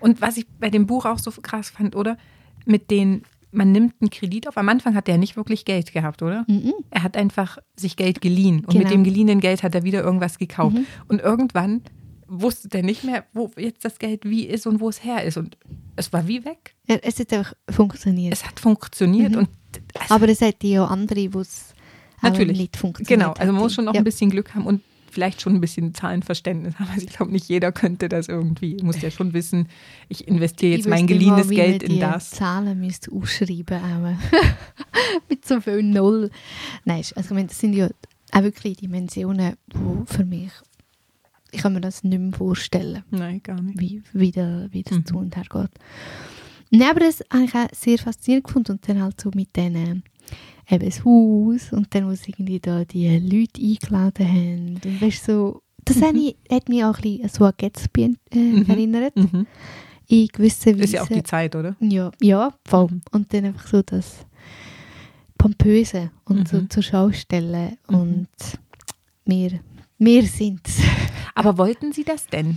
Und 0.00 0.20
was 0.20 0.36
ich 0.36 0.46
bei 0.58 0.70
dem 0.70 0.86
Buch 0.86 1.04
auch 1.04 1.18
so 1.18 1.30
krass 1.30 1.70
fand, 1.70 1.94
oder? 1.94 2.16
Mit 2.64 2.90
den, 2.90 3.22
man 3.50 3.70
nimmt 3.72 3.94
einen 4.00 4.10
Kredit 4.10 4.48
auf. 4.48 4.56
Am 4.56 4.68
Anfang 4.68 4.94
hat 4.94 5.08
er 5.08 5.18
nicht 5.18 5.36
wirklich 5.36 5.64
Geld 5.64 5.92
gehabt, 5.92 6.22
oder? 6.22 6.44
Mhm. 6.48 6.72
Er 6.90 7.02
hat 7.02 7.16
einfach 7.16 7.58
sich 7.76 7.96
Geld 7.96 8.20
geliehen. 8.20 8.60
Und 8.60 8.70
Genau. 8.70 8.84
mit 8.84 8.90
dem 8.92 9.04
geliehenen 9.04 9.40
Geld 9.40 9.62
hat 9.62 9.74
er 9.74 9.82
wieder 9.84 10.02
irgendwas 10.02 10.38
gekauft. 10.38 10.76
Mhm. 10.76 10.86
Und 11.08 11.20
irgendwann 11.20 11.82
wusste 12.26 12.68
der 12.68 12.82
nicht 12.82 13.04
mehr, 13.04 13.24
wo 13.34 13.50
jetzt 13.58 13.84
das 13.84 13.98
Geld 13.98 14.24
wie 14.24 14.46
ist 14.46 14.66
und 14.66 14.80
wo 14.80 14.88
es 14.88 15.04
her 15.04 15.22
ist. 15.24 15.36
Und 15.36 15.56
es 15.96 16.12
war 16.12 16.26
wie 16.26 16.44
weg. 16.44 16.71
Es 16.86 17.18
hat 17.20 17.32
einfach 17.32 17.54
funktioniert. 17.70 18.32
Es 18.32 18.44
hat 18.44 18.58
funktioniert. 18.60 19.32
Mhm. 19.32 19.38
Und 19.38 19.48
also, 19.98 20.14
Aber 20.14 20.28
es 20.28 20.40
hat 20.40 20.62
ja 20.64 20.84
auch 20.84 20.90
andere, 20.90 21.32
wo 21.32 21.40
es 21.40 21.74
Natürlich. 22.20 22.58
nicht 22.58 22.76
funktioniert 22.76 23.08
genau, 23.08 23.32
also 23.32 23.52
man 23.52 23.62
muss 23.62 23.74
schon 23.74 23.84
noch 23.84 23.94
ja. 23.94 24.00
ein 24.00 24.04
bisschen 24.04 24.30
Glück 24.30 24.54
haben 24.54 24.66
und 24.66 24.82
vielleicht 25.10 25.42
schon 25.42 25.54
ein 25.54 25.60
bisschen 25.60 25.94
Zahlenverständnis 25.94 26.78
haben. 26.78 26.88
Also 26.92 27.06
ich 27.06 27.12
glaube, 27.14 27.32
nicht 27.32 27.46
jeder 27.48 27.70
könnte 27.72 28.08
das 28.08 28.28
irgendwie. 28.28 28.76
Muss 28.82 29.00
ja 29.02 29.10
schon 29.10 29.32
wissen, 29.34 29.68
ich 30.08 30.26
investiere 30.26 30.72
jetzt 30.76 30.86
Ich 30.86 30.90
mein 30.90 31.06
geliehenes 31.06 31.48
mal, 31.48 31.54
Geld 31.54 31.82
in 31.82 31.90
die 31.94 32.00
das. 32.00 32.30
Zahlen 32.30 32.80
müsste 32.80 33.12
ausschreiben 33.12 33.78
auch. 33.80 34.16
Mit 35.28 35.44
so 35.46 35.60
viel 35.60 35.82
Null. 35.82 36.30
Nein, 36.84 36.98
also 37.14 37.20
ich 37.20 37.30
meine, 37.30 37.48
das 37.48 37.58
sind 37.58 37.74
ja 37.74 37.88
auch 38.32 38.42
wirklich 38.42 38.78
Dimensionen, 38.78 39.56
die 39.72 40.12
für 40.14 40.24
mich 40.24 40.50
ich 41.54 41.60
kann 41.60 41.74
mir 41.74 41.82
das 41.82 42.02
nicht 42.02 42.18
mehr 42.18 42.32
vorstellen, 42.32 43.04
Nein, 43.10 43.42
gar 43.42 43.60
nicht. 43.60 43.78
wie, 43.78 44.02
wie, 44.14 44.30
da, 44.30 44.68
wie 44.70 44.82
das 44.84 44.96
Mhm. 44.96 45.04
zu 45.06 45.18
und 45.18 45.36
her 45.36 45.44
geht. 45.50 45.70
Nein, 46.74 46.88
aber 46.90 47.00
das 47.00 47.22
habe 47.32 47.44
ich 47.44 47.54
auch 47.54 47.66
sehr 47.74 47.98
faszinierend 47.98 48.46
gefunden 48.46 48.72
und 48.72 48.88
dann 48.88 49.02
halt 49.02 49.20
so 49.20 49.30
mit 49.34 49.54
denen 49.56 50.02
eben 50.70 50.84
das 50.86 51.04
Haus 51.04 51.72
und 51.72 51.94
dann, 51.94 52.08
wo 52.08 52.14
sie 52.14 52.30
irgendwie 52.30 52.60
da 52.60 52.84
die 52.84 53.18
Leute 53.18 53.60
eingeladen 53.60 54.26
haben 54.28 54.80
und 54.84 55.00
weißt, 55.02 55.24
so, 55.26 55.62
das 55.84 55.96
Mhm. 55.96 56.16
ich, 56.16 56.36
hat 56.50 56.68
mich 56.68 56.82
auch 56.84 56.96
ein 56.96 57.02
bisschen 57.02 57.22
an 57.24 57.28
so 57.28 57.44
an 57.44 57.52
Gatsby 57.58 58.16
äh, 58.30 58.38
Mhm. 58.38 58.64
erinnert, 58.70 59.16
Mhm. 59.16 59.46
in 60.08 60.28
gewissen 60.28 60.78
Ist 60.78 60.92
ja 60.94 61.02
auch 61.02 61.08
die 61.08 61.22
Zeit, 61.22 61.54
oder? 61.56 61.76
Ja, 61.80 62.10
ja, 62.22 62.54
voll. 62.66 62.86
Mhm. 62.90 63.00
Und 63.10 63.34
dann 63.34 63.44
einfach 63.46 63.66
so 63.66 63.82
das 63.82 64.24
Pompöse 65.36 66.10
und 66.24 66.48
so 66.48 66.58
Mhm. 66.58 66.70
zur 66.70 66.82
Schau 66.82 67.10
stellen. 67.12 67.76
Mhm. 67.88 67.94
Und 67.96 68.28
wir, 69.24 69.60
wir 69.98 70.22
sind's. 70.22 70.78
Aber 71.34 71.58
wollten 71.58 71.92
Sie 71.92 72.04
das 72.04 72.26
denn? 72.26 72.56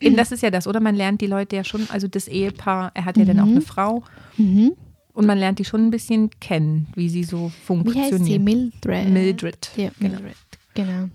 Eben, 0.00 0.16
das 0.16 0.32
ist 0.32 0.42
ja 0.42 0.50
das, 0.50 0.66
oder? 0.66 0.80
Man 0.80 0.94
lernt 0.94 1.20
die 1.20 1.26
Leute 1.26 1.56
ja 1.56 1.64
schon, 1.64 1.88
also 1.90 2.06
das 2.08 2.28
Ehepaar, 2.28 2.90
er 2.94 3.04
hat 3.06 3.16
ja 3.16 3.24
dann 3.24 3.40
auch 3.40 3.46
Mhm. 3.46 3.52
eine 3.52 3.60
Frau 3.62 4.02
Mhm. 4.36 4.72
und 5.14 5.26
man 5.26 5.38
lernt 5.38 5.58
die 5.58 5.64
schon 5.64 5.86
ein 5.86 5.90
bisschen 5.90 6.28
kennen, 6.40 6.88
wie 6.94 7.08
sie 7.08 7.24
so 7.24 7.36
Wie 7.36 7.42
heißt 7.42 7.52
sie? 7.52 7.62
funktionieren. 7.64 8.44
Mildred. 8.44 9.08
Mildred. 9.10 9.70
Ja, 9.76 9.90
genau. 9.98 10.14
Mildred. 10.20 10.36
Genau. 10.74 11.08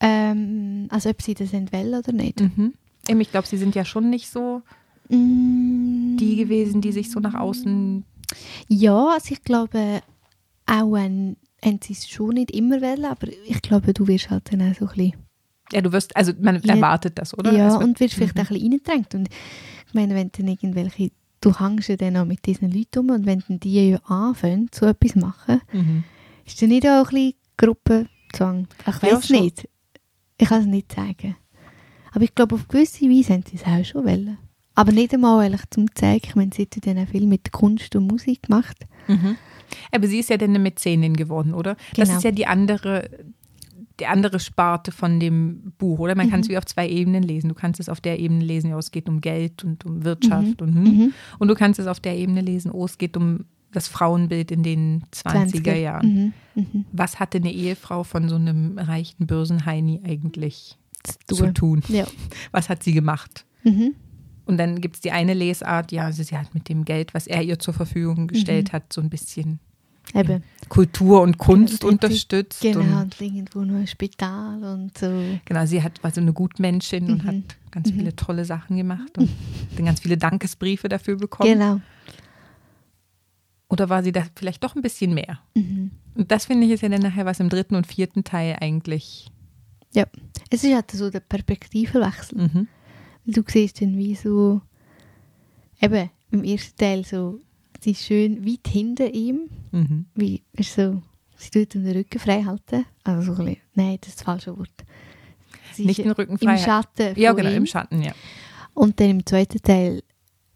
Ähm, 0.00 0.86
also 0.90 1.10
ob 1.10 1.22
sie 1.22 1.34
das 1.34 1.50
sind 1.50 1.72
will 1.72 1.94
oder 1.94 2.12
nicht. 2.12 2.40
Mhm. 2.40 2.74
Eben, 3.08 3.20
ich 3.20 3.30
glaube, 3.30 3.46
sie 3.46 3.56
sind 3.56 3.74
ja 3.74 3.84
schon 3.84 4.10
nicht 4.10 4.28
so 4.30 4.62
Mm. 5.08 6.16
die 6.16 6.36
gewesen, 6.36 6.80
die 6.80 6.92
sich 6.92 7.10
so 7.10 7.20
nach 7.20 7.34
außen. 7.34 8.04
Ja, 8.68 9.08
also 9.14 9.32
ich 9.34 9.42
glaube, 9.42 10.00
auch 10.64 10.92
wenn, 10.92 11.36
wenn 11.60 11.80
sie 11.82 11.92
es 11.92 12.08
schon 12.08 12.30
nicht 12.34 12.50
immer 12.52 12.80
wollen, 12.80 13.04
aber 13.04 13.26
ich 13.46 13.60
glaube, 13.60 13.92
du 13.92 14.06
wirst 14.06 14.30
halt 14.30 14.50
dann 14.52 14.62
auch 14.62 14.74
so 14.74 14.86
ein 14.86 14.94
bisschen 14.94 15.12
Ja, 15.72 15.80
du 15.80 15.92
wirst, 15.92 16.16
also 16.16 16.32
man 16.40 16.60
Ja. 16.62 16.74
erwartet 16.74 17.18
das, 17.18 17.36
oder? 17.38 17.52
Ja, 17.52 17.70
wird- 17.72 17.82
und 17.84 18.00
wirst 18.00 18.14
vielleicht 18.14 18.34
Mhm. 18.36 18.40
auch 18.42 18.50
ein 18.50 18.54
bisschen 18.54 18.72
reingedrängt. 18.72 19.14
Und 19.14 19.28
ich 19.86 19.94
meine, 19.94 20.14
wenn 20.14 20.30
dann 20.32 20.48
irgendwelche, 20.48 21.10
du 21.40 21.58
hängst 21.58 21.88
ja 21.88 21.96
dann 21.96 22.16
auch 22.16 22.24
mit 22.24 22.44
diesen 22.46 22.70
Leuten 22.70 22.98
um 23.00 23.10
und 23.10 23.26
wenn 23.26 23.42
dann 23.48 23.60
die 23.60 23.90
ja 23.90 23.98
anfangen, 24.04 24.68
so 24.72 24.86
etwas 24.86 25.14
machen, 25.14 25.60
Mhm. 25.72 26.04
ist 26.44 26.60
dann 26.60 26.68
nicht 26.70 26.86
auch 26.86 27.06
ein 27.08 27.14
bisschen 27.14 27.34
Gruppenzwang? 27.56 28.68
Ich 28.80 28.86
Ja, 29.02 29.02
weiß 29.16 29.26
schon. 29.28 29.40
nicht. 29.40 29.68
Ich 30.38 30.48
kann 30.48 30.60
es 30.62 30.66
nicht 30.66 30.92
sagen. 30.92 31.36
Aber 32.12 32.24
ich 32.24 32.34
glaube, 32.34 32.56
auf 32.56 32.68
gewisse 32.68 33.06
Weise 33.08 33.32
haben 33.34 33.44
sie 33.48 33.56
es 33.56 33.64
auch 33.64 33.84
schon 33.84 34.04
wollen. 34.04 34.38
Aber 34.74 34.92
nicht 34.92 35.12
einmal 35.14 35.44
ehrlich 35.44 35.62
zum 35.70 35.94
zeigen. 35.94 36.22
Ich 36.26 36.34
meine, 36.34 36.50
sie 36.54 36.62
hat 36.62 36.74
ja 36.76 36.92
dann 36.94 37.04
auch 37.04 37.08
viel 37.10 37.26
mit 37.26 37.52
Kunst 37.52 37.94
und 37.96 38.06
Musik 38.06 38.42
gemacht. 38.44 38.76
Mhm. 39.06 39.36
Aber 39.90 40.06
sie 40.06 40.18
ist 40.18 40.30
ja 40.30 40.36
dann 40.36 40.50
eine 40.50 40.58
Mäzenin 40.58 41.14
geworden, 41.14 41.54
oder? 41.54 41.76
Das 41.94 42.08
Genau. 42.08 42.18
ist 42.18 42.24
ja 42.24 42.30
die 42.30 42.46
andere, 42.46 43.08
die 44.00 44.06
andere 44.06 44.40
Sparte 44.40 44.92
von 44.92 45.20
dem 45.20 45.72
Buch, 45.78 45.98
oder? 45.98 46.14
Man 46.14 46.30
kann 46.30 46.40
Mhm. 46.40 46.44
es 46.44 46.48
wie 46.48 46.58
auf 46.58 46.64
zwei 46.66 46.88
Ebenen 46.88 47.22
lesen. 47.22 47.48
Du 47.48 47.54
kannst 47.54 47.78
es 47.80 47.88
auf 47.88 48.00
der 48.00 48.18
Ebene 48.18 48.44
lesen, 48.44 48.70
ja, 48.70 48.78
es 48.78 48.90
geht 48.90 49.08
um 49.08 49.20
Geld 49.20 49.64
und 49.64 49.84
um 49.84 50.04
Wirtschaft 50.04 50.62
und 50.62 50.74
hm. 50.74 50.82
Mhm. 50.84 51.12
Und 51.38 51.48
du 51.48 51.54
kannst 51.54 51.78
es 51.78 51.86
auf 51.86 52.00
der 52.00 52.16
Ebene 52.16 52.40
lesen, 52.40 52.70
oh, 52.70 52.84
es 52.84 52.98
geht 52.98 53.16
um 53.16 53.44
das 53.72 53.88
Frauenbild 53.88 54.50
in 54.50 54.62
den 54.62 55.04
20er 55.12 55.74
Jahren. 55.74 56.32
Mhm. 56.54 56.62
Mhm. 56.62 56.84
Was 56.92 57.18
hatte 57.20 57.38
eine 57.38 57.52
Ehefrau 57.52 58.02
von 58.04 58.28
so 58.28 58.34
einem 58.36 58.78
reichen 58.78 59.26
Börsenheini 59.26 60.00
eigentlich 60.04 60.76
Zu 61.26 61.34
zu 61.36 61.52
tun? 61.54 61.82
Ja. 61.88 62.04
Was 62.50 62.68
hat 62.68 62.82
sie 62.82 62.92
gemacht? 62.92 63.44
Mhm. 63.64 63.94
Und 64.44 64.58
dann 64.58 64.80
gibt 64.80 64.96
es 64.96 65.00
die 65.00 65.12
eine 65.12 65.34
Lesart, 65.34 65.92
ja, 65.92 66.04
also 66.06 66.22
sie 66.22 66.36
hat 66.36 66.52
mit 66.54 66.68
dem 66.68 66.84
Geld, 66.84 67.14
was 67.14 67.26
er 67.26 67.42
ihr 67.42 67.58
zur 67.58 67.72
Verfügung 67.74 68.26
gestellt 68.26 68.68
Mhm. 68.68 68.72
hat, 68.76 68.92
so 68.92 69.00
ein 69.00 69.08
bisschen 69.08 69.60
Eben. 70.14 70.42
Kultur 70.68 71.22
und 71.22 71.38
Kunst 71.38 71.80
Genau, 71.80 71.88
und 71.92 72.04
unterstützt. 72.04 72.60
Genau, 72.62 72.80
Und, 72.80 72.92
und 73.02 73.20
irgendwo 73.20 73.60
noch 73.60 73.74
ein 73.76 73.86
Spital 73.86 74.62
und 74.64 74.96
so. 74.96 75.10
genau, 75.44 75.66
sie 75.66 75.82
hat, 75.82 76.02
war 76.02 76.10
so 76.10 76.20
eine 76.20 76.32
Gutmenschin 76.32 77.10
und 77.10 77.24
Mhm. 77.24 77.28
hat 77.28 77.34
ganz 77.70 77.90
Mhm. 77.90 77.94
viele 77.96 78.16
tolle 78.16 78.44
Sachen 78.44 78.76
gemacht 78.76 79.16
und 79.18 79.28
dann 79.76 79.84
ganz 79.86 80.00
viele 80.00 80.16
Dankesbriefe 80.18 80.88
dafür 80.88 81.16
bekommen. 81.16 81.52
Genau. 81.52 81.80
Oder 83.68 83.88
war 83.88 84.02
sie 84.02 84.12
da 84.12 84.24
vielleicht 84.36 84.62
doch 84.62 84.76
ein 84.76 84.82
bisschen 84.82 85.14
mehr? 85.14 85.38
Mhm. 85.54 85.90
Und 86.14 86.30
das 86.30 86.44
finde 86.46 86.66
ich 86.66 86.72
ist 86.72 86.82
ja 86.82 86.90
dann 86.90 87.00
nachher, 87.00 87.24
was 87.24 87.40
im 87.40 87.48
dritten 87.48 87.74
und 87.74 87.86
vierten 87.86 88.22
Teil 88.22 88.56
eigentlich. 88.60 89.30
Ja, 89.94 90.04
es 90.50 90.62
ist 90.64 90.74
halt 90.74 90.90
so 90.90 91.08
der 91.10 91.20
Perspektivenwechsel. 91.20 92.38
Mhm. 92.38 92.68
Du 93.26 93.42
siehst 93.46 93.80
dann 93.80 93.96
wie 93.96 94.14
so, 94.14 94.60
eben 95.80 96.10
im 96.30 96.44
ersten 96.44 96.76
Teil 96.78 97.04
so, 97.04 97.40
sie 97.82 97.90
ist 97.92 98.02
schön 98.04 98.46
weit 98.46 98.66
hinter 98.68 99.12
ihm, 99.12 99.48
Mhm. 99.72 100.06
wie 100.14 100.42
ist 100.52 100.74
so, 100.74 101.02
sie 101.36 101.50
tut 101.50 101.74
den 101.74 101.86
Rücken 101.90 102.18
frei 102.18 102.42
halten. 102.42 102.84
Also 103.04 103.34
so 103.34 103.40
ein 103.42 103.46
bisschen, 103.46 103.60
nein, 103.74 103.98
das 104.00 104.10
ist 104.10 104.18
das 104.20 104.24
falsche 104.24 104.56
Wort. 104.58 104.70
Sie 105.72 105.86
Nicht 105.86 105.98
den 106.04 106.10
Rücken 106.12 106.32
im 106.32 106.38
frei. 106.38 106.58
Schatten 106.58 107.18
Ja, 107.18 107.32
genau, 107.32 107.50
ihm. 107.50 107.56
im 107.58 107.66
Schatten, 107.66 108.02
ja. 108.02 108.12
Und 108.74 109.00
dann 109.00 109.10
im 109.10 109.26
zweiten 109.26 109.60
Teil 109.62 110.02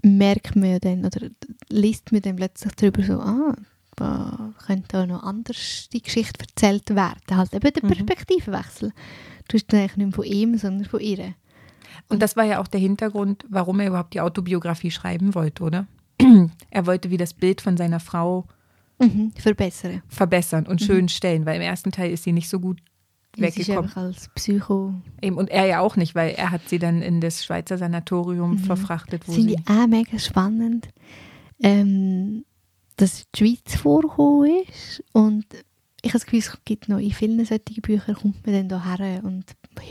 merkt 0.03 0.55
man 0.57 0.71
ja 0.71 0.79
dann, 0.79 1.05
oder 1.05 1.29
liest 1.71 2.13
man 2.13 2.23
dann 2.23 2.37
plötzlich 2.37 2.73
darüber 2.75 3.03
so, 3.03 3.15
ah, 3.21 3.57
da 3.97 4.53
könnte 4.67 5.01
auch 5.01 5.07
noch 5.07 5.23
anders 5.23 5.89
die 5.93 6.03
Geschichte 6.03 6.41
erzählt 6.41 6.91
werden. 6.95 7.21
Halt 7.37 7.55
eben 7.55 7.73
der 7.73 7.83
Mhm. 7.85 7.89
Perspektivenwechsel. 7.89 8.93
Du 9.49 9.55
hast 9.57 9.67
dann 9.73 9.81
eigentlich 9.81 9.97
nicht 9.97 10.15
von 10.15 10.25
ihm, 10.25 10.59
sondern 10.59 10.85
von 10.87 11.01
ihr. 11.01 11.35
Und 12.09 12.21
das 12.23 12.37
war 12.37 12.45
ja 12.45 12.61
auch 12.61 12.69
der 12.69 12.81
Hintergrund, 12.81 13.45
warum 13.49 13.81
er 13.81 13.89
überhaupt 13.89 14.13
die 14.15 14.21
Autobiografie 14.21 14.91
schreiben 14.91 15.35
wollte, 15.35 15.63
oder? 15.65 15.87
er 16.71 16.87
wollte 16.87 17.11
wie 17.11 17.17
das 17.17 17.35
Bild 17.35 17.61
von 17.61 17.77
seiner 17.77 18.01
Frau 18.01 18.47
Mhm. 18.99 19.33
Verbessern. 19.39 20.03
verbessern 20.09 20.67
und 20.67 20.81
Mhm. 20.81 20.85
schön 20.87 21.09
stellen, 21.11 21.45
weil 21.45 21.57
im 21.57 21.63
ersten 21.63 21.93
Teil 21.93 22.11
ist 22.13 22.25
sie 22.25 22.33
nicht 22.33 22.49
so 22.49 22.59
gut 22.61 22.79
Sie 23.37 23.43
ist 23.45 23.59
weggekommen. 23.59 23.85
einfach 23.91 24.03
als 24.03 24.31
Psycho. 24.31 24.95
Eben, 25.21 25.37
und 25.37 25.51
er 25.51 25.67
ja 25.67 25.81
auch 25.81 25.97
nicht, 25.97 26.15
weil 26.15 26.31
er 26.31 26.51
hat 26.51 26.67
sie 26.71 26.79
dann 26.79 27.03
in 27.03 27.21
das 27.21 27.45
Schweizer 27.45 27.77
Sanatorium 27.77 28.53
Mhm. 28.53 28.59
verfrachtet, 28.59 29.29
wo 29.29 29.33
Finde 29.33 29.51
sie. 29.51 29.57
ich 29.63 29.71
auch 29.71 29.87
mega 29.87 30.19
spannend, 30.19 30.89
ähm, 31.63 32.45
dass 32.97 33.25
die 33.35 33.39
Schweiz 33.39 33.77
vorgekommen 33.77 34.63
ist. 34.67 35.05
Und 35.13 35.45
ich 36.01 36.11
habe 36.11 36.19
das 36.19 36.25
Gefühl, 36.25 36.39
es 36.39 36.59
gibt 36.65 36.89
noch 36.89 36.99
in 36.99 37.13
vielen 37.13 37.45
solchen 37.45 37.83
Büchern, 37.83 38.15
kommt 38.15 38.47
man 38.47 38.55
dann 38.55 38.69
da 38.71 38.83
her 38.97 39.23
und 39.25 39.45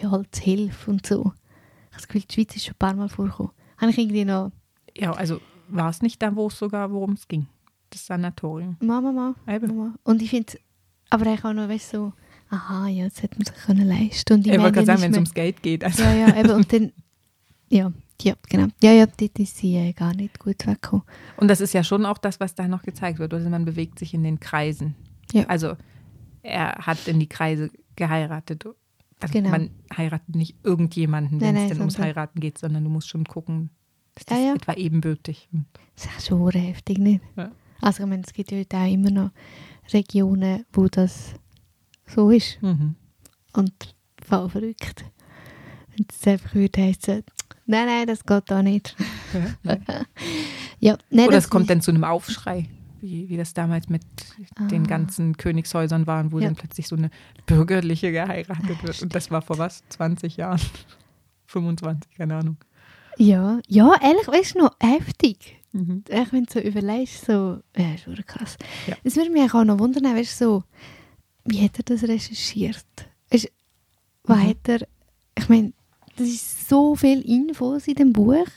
holt 0.10 0.36
Hilfe 0.36 0.90
und 0.90 1.06
so. 1.06 1.20
Ich 1.20 1.26
habe 1.26 1.34
das 1.98 2.08
Gefühl, 2.08 2.24
die 2.28 2.34
Schweiz 2.34 2.56
ist 2.56 2.66
schon 2.66 2.74
ein 2.74 2.80
paar 2.80 2.94
Mal 2.96 3.10
vorgekommen. 3.10 3.52
Habe 3.78 3.92
ich 3.92 3.98
irgendwie 4.00 4.26
noch, 4.26 4.52
Ja, 4.98 5.12
also 5.12 5.40
war 5.68 5.90
es 5.90 6.02
nicht 6.02 6.22
da, 6.22 6.36
wo 6.36 6.48
es 6.48 6.58
sogar, 6.58 6.92
worum 6.92 7.14
es 7.14 7.28
ging? 7.28 7.48
Das 7.90 8.06
Sanatorium. 8.06 8.78
Mama, 8.82 9.12
Mama, 9.12 9.36
Eben. 9.48 9.68
Mama. 9.68 9.96
Und 10.04 10.22
ich 10.22 10.30
finde, 10.30 10.54
aber 11.10 11.26
ich 11.34 11.44
auch 11.46 11.54
noch, 11.54 11.70
weißt 11.70 11.94
du, 11.94 11.98
so, 11.98 12.14
aha, 12.50 12.88
ja, 12.88 13.06
das 13.06 13.22
hätte 13.24 13.38
man 13.38 13.46
sich 13.46 13.56
können 13.56 13.88
leisten. 13.88 14.34
Und 14.34 14.48
ich 14.48 14.54
Ich 14.54 14.60
wollte 14.60 14.74
gerade 14.74 14.86
sagen, 14.88 15.02
wenn 15.02 15.12
es 15.12 15.18
ums 15.18 15.34
Geld 15.34 15.62
geht. 15.62 15.84
Also. 15.84 16.04
Ja, 16.04 16.14
ja, 16.14 16.38
eben, 16.40 16.52
und 16.52 16.72
dann, 16.74 16.92
ja, 17.70 17.92
ja, 18.22 18.34
genau. 18.50 18.68
Ja, 18.82 18.92
ja, 18.92 19.06
dort 19.06 19.40
ist 19.40 19.58
sie 19.58 19.76
äh, 19.76 19.94
gar 19.94 20.14
nicht 20.16 20.40
gut 20.40 20.66
weggekommen. 20.66 21.06
Und 21.38 21.48
das 21.50 21.62
ist 21.62 21.74
ja 21.74 21.84
schon 21.84 22.06
auch 22.06 22.18
das, 22.18 22.40
was 22.40 22.56
da 22.56 22.68
noch 22.68 22.84
gezeigt 22.84 23.20
wird. 23.20 23.34
Also 23.34 23.50
man 23.50 23.66
bewegt 23.66 24.00
sich 24.00 24.14
in 24.14 24.24
den 24.24 24.40
Kreisen. 24.40 24.96
Ja. 25.34 25.44
Also 25.48 25.76
er 26.42 26.74
hat 26.86 27.08
in 27.08 27.20
die 27.20 27.28
Kreise 27.28 27.72
geheiratet. 27.96 28.66
Also 29.20 29.34
Genau. 29.34 29.50
man 29.50 29.70
heiratet 29.96 30.36
nicht 30.36 30.58
irgendjemanden, 30.64 31.42
wenn 31.42 31.56
es 31.56 31.70
denn 31.70 31.80
ums 31.80 32.00
Heiraten 32.00 32.40
geht, 32.40 32.58
sondern 32.58 32.84
du 32.84 32.90
musst 32.90 33.10
schon 33.10 33.24
gucken, 33.26 33.70
ist 34.18 34.30
Ja, 34.30 34.36
das 34.38 34.46
ja. 34.46 34.54
etwa 34.56 34.74
ebenbürtig. 34.74 35.50
Das 35.96 36.06
ist 36.18 36.28
schon 36.28 36.50
heftig, 36.52 36.98
nicht? 36.98 37.22
Ja. 37.36 37.52
Also 37.82 38.04
ich 38.04 38.10
meine, 38.10 38.24
es 38.26 38.34
gibt 38.34 38.52
ja 38.52 38.58
heute 38.60 38.78
auch 38.78 38.92
immer 38.92 39.12
noch 39.12 39.32
Regionen, 39.94 40.66
wo 40.74 40.88
das 40.88 41.34
so 42.08 42.30
ist. 42.30 42.62
Mhm. 42.62 42.96
Und 43.54 43.96
voll 44.26 44.50
verrückt. 44.50 45.06
Wenn 45.96 46.06
es 46.10 46.28
einfach 46.28 46.54
würde 46.56 46.82
heißen, 46.82 47.24
nein, 47.66 47.86
nein, 47.86 48.08
das 48.08 48.26
geht 48.26 48.44
da 48.48 48.62
nicht. 48.64 48.96
Ja, 50.80 50.98
nein, 51.10 51.28
Oder 51.28 51.38
es 51.38 51.50
kommt 51.50 51.70
dann 51.70 51.82
zu 51.82 51.92
einem 51.92 52.04
Aufschrei, 52.04 52.68
wie, 53.02 53.30
wie 53.30 53.38
das 53.38 53.54
damals 53.54 53.88
mit 53.90 54.02
den 54.72 54.84
Ah. 54.84 54.88
ganzen 54.88 55.38
Königshäusern 55.38 56.08
waren, 56.08 56.32
wo 56.32 56.40
Ja. 56.40 56.46
dann 56.46 56.56
plötzlich 56.56 56.88
so 56.88 56.96
eine 56.96 57.10
bürgerliche 57.46 58.12
geheiratet 58.12 58.84
wird. 58.84 59.02
Und 59.02 59.16
das 59.16 59.32
war 59.32 59.42
vor 59.42 59.58
was? 59.58 59.84
20 59.90 60.38
Jahren? 60.38 60.60
25, 61.48 62.12
keine 62.18 62.36
Ahnung. 62.38 62.58
Ja, 63.18 63.60
ja, 63.68 63.94
ehrlich, 64.02 64.28
weißt 64.28 64.56
du 64.56 64.60
noch, 64.60 64.76
heftig. 64.82 65.58
Mhm. 65.72 66.04
Echt, 66.10 66.32
wenn 66.34 66.46
du 66.46 66.54
so 66.54 66.60
überlegst, 66.60 67.26
so, 67.26 67.60
ja, 67.78 67.94
ist 67.96 68.08
wirklich 68.08 68.26
krass. 68.28 68.58
Ja. 68.88 68.96
Es 69.04 69.16
würde 69.16 69.30
mich 69.30 69.54
auch 69.54 69.64
noch 69.64 69.80
wundern, 69.80 70.04
weißt 70.16 70.40
du, 70.42 70.46
so, 70.46 70.64
wie 71.46 71.62
hat 71.64 71.78
er 71.78 71.84
das 71.84 72.04
recherchiert? 72.04 72.86
Weißt, 73.30 73.52
was 74.24 74.38
Mhm. 74.38 74.48
hat 74.50 74.70
er, 74.70 74.88
ich 75.38 75.50
meine, 75.50 75.74
das 76.18 76.28
ist 76.28 76.70
so 76.70 76.96
viel 76.96 77.22
Infos 77.22 77.88
in 77.88 77.96
dem 77.96 78.14
Buch. 78.14 78.48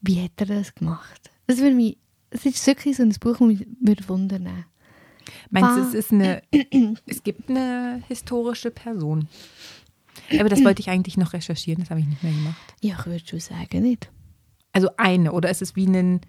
Wie 0.00 0.22
hat 0.22 0.32
er 0.38 0.46
das 0.46 0.74
gemacht? 0.74 1.30
Das 1.46 1.58
würde 1.58 1.76
mich, 1.76 1.96
es 2.30 2.44
ist 2.44 2.66
wirklich 2.66 2.96
so 2.96 3.02
ein 3.04 3.14
Buch, 3.20 3.38
das 3.38 3.40
mich 3.40 3.66
würde 3.80 4.08
wundern. 4.08 4.64
Meinst 5.50 5.76
du, 5.76 5.80
es 5.82 5.94
ist 5.94 6.12
eine, 6.12 6.42
es 7.06 7.22
gibt 7.22 7.48
eine 7.48 8.02
historische 8.08 8.70
Person? 8.70 9.28
Aber 10.40 10.48
das 10.48 10.64
wollte 10.64 10.80
ich 10.80 10.90
eigentlich 10.90 11.16
noch 11.16 11.32
recherchieren, 11.32 11.82
das 11.82 11.90
habe 11.90 12.00
ich 12.00 12.06
nicht 12.06 12.22
mehr 12.22 12.32
gemacht. 12.32 12.74
Ja, 12.80 12.96
ich 12.98 13.06
würde 13.06 13.26
schon 13.26 13.40
sagen, 13.40 13.82
nicht. 13.82 14.10
Also 14.72 14.88
eine, 14.96 15.32
oder 15.32 15.50
ist 15.50 15.62
es 15.62 15.76
wie 15.76 15.86
ein, 15.86 16.20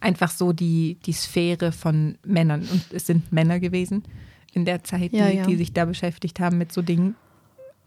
einfach 0.00 0.30
so 0.30 0.52
die, 0.52 0.98
die 1.04 1.12
Sphäre 1.12 1.72
von 1.72 2.18
Männern? 2.24 2.62
Und 2.62 2.82
es 2.92 3.06
sind 3.06 3.32
Männer 3.32 3.60
gewesen 3.60 4.04
in 4.52 4.64
der 4.64 4.82
Zeit, 4.84 5.12
die, 5.12 5.16
Ja, 5.16 5.28
ja. 5.28 5.46
die 5.46 5.56
sich 5.56 5.72
da 5.72 5.84
beschäftigt 5.84 6.40
haben 6.40 6.56
mit 6.58 6.72
so 6.72 6.80
Dingen. 6.82 7.14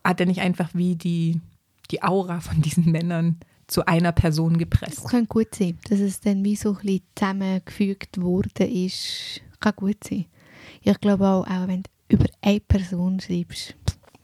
hat 0.04 0.20
er 0.20 0.26
nicht 0.28 0.42
einfach 0.42 0.70
wie 0.74 0.96
die, 0.96 1.40
die 1.92 2.04
Aura 2.04 2.40
von 2.42 2.62
diesen 2.62 2.92
Männern 2.92 3.38
zu 3.68 3.86
einer 3.86 4.12
Person 4.12 4.58
gepresst? 4.58 5.04
Das 5.06 5.12
kann 5.12 5.28
gut 5.28 5.54
sein, 5.56 5.78
dass 5.90 6.00
es 6.00 6.20
dann 6.22 6.44
wie 6.44 6.56
so 6.56 6.72
ein 6.74 6.76
bisschen 6.82 7.02
zusammengefügt 7.16 8.22
worden 8.22 8.68
ist. 8.86 9.42
Kann 9.60 9.74
gut 9.76 10.04
sein. 10.04 10.26
Ich 10.82 11.00
glaube 11.02 11.28
auch, 11.28 11.46
auch 11.48 11.68
wenn 11.68 11.84
du 11.84 11.90
über 12.16 12.26
eine 12.42 12.60
Person 12.60 13.20
schreibst, 13.20 13.76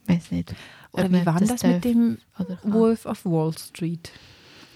weiß 0.06 0.30
nicht. 0.30 0.54
Oder 0.96 1.06
ob 1.06 1.12
wie 1.12 1.26
war 1.26 1.40
das 1.40 1.48
darf 1.48 1.62
mit 1.62 1.84
dem. 1.84 2.18
Wolf 2.62 3.06
of 3.06 3.24
Wall 3.24 3.56
Street? 3.56 4.10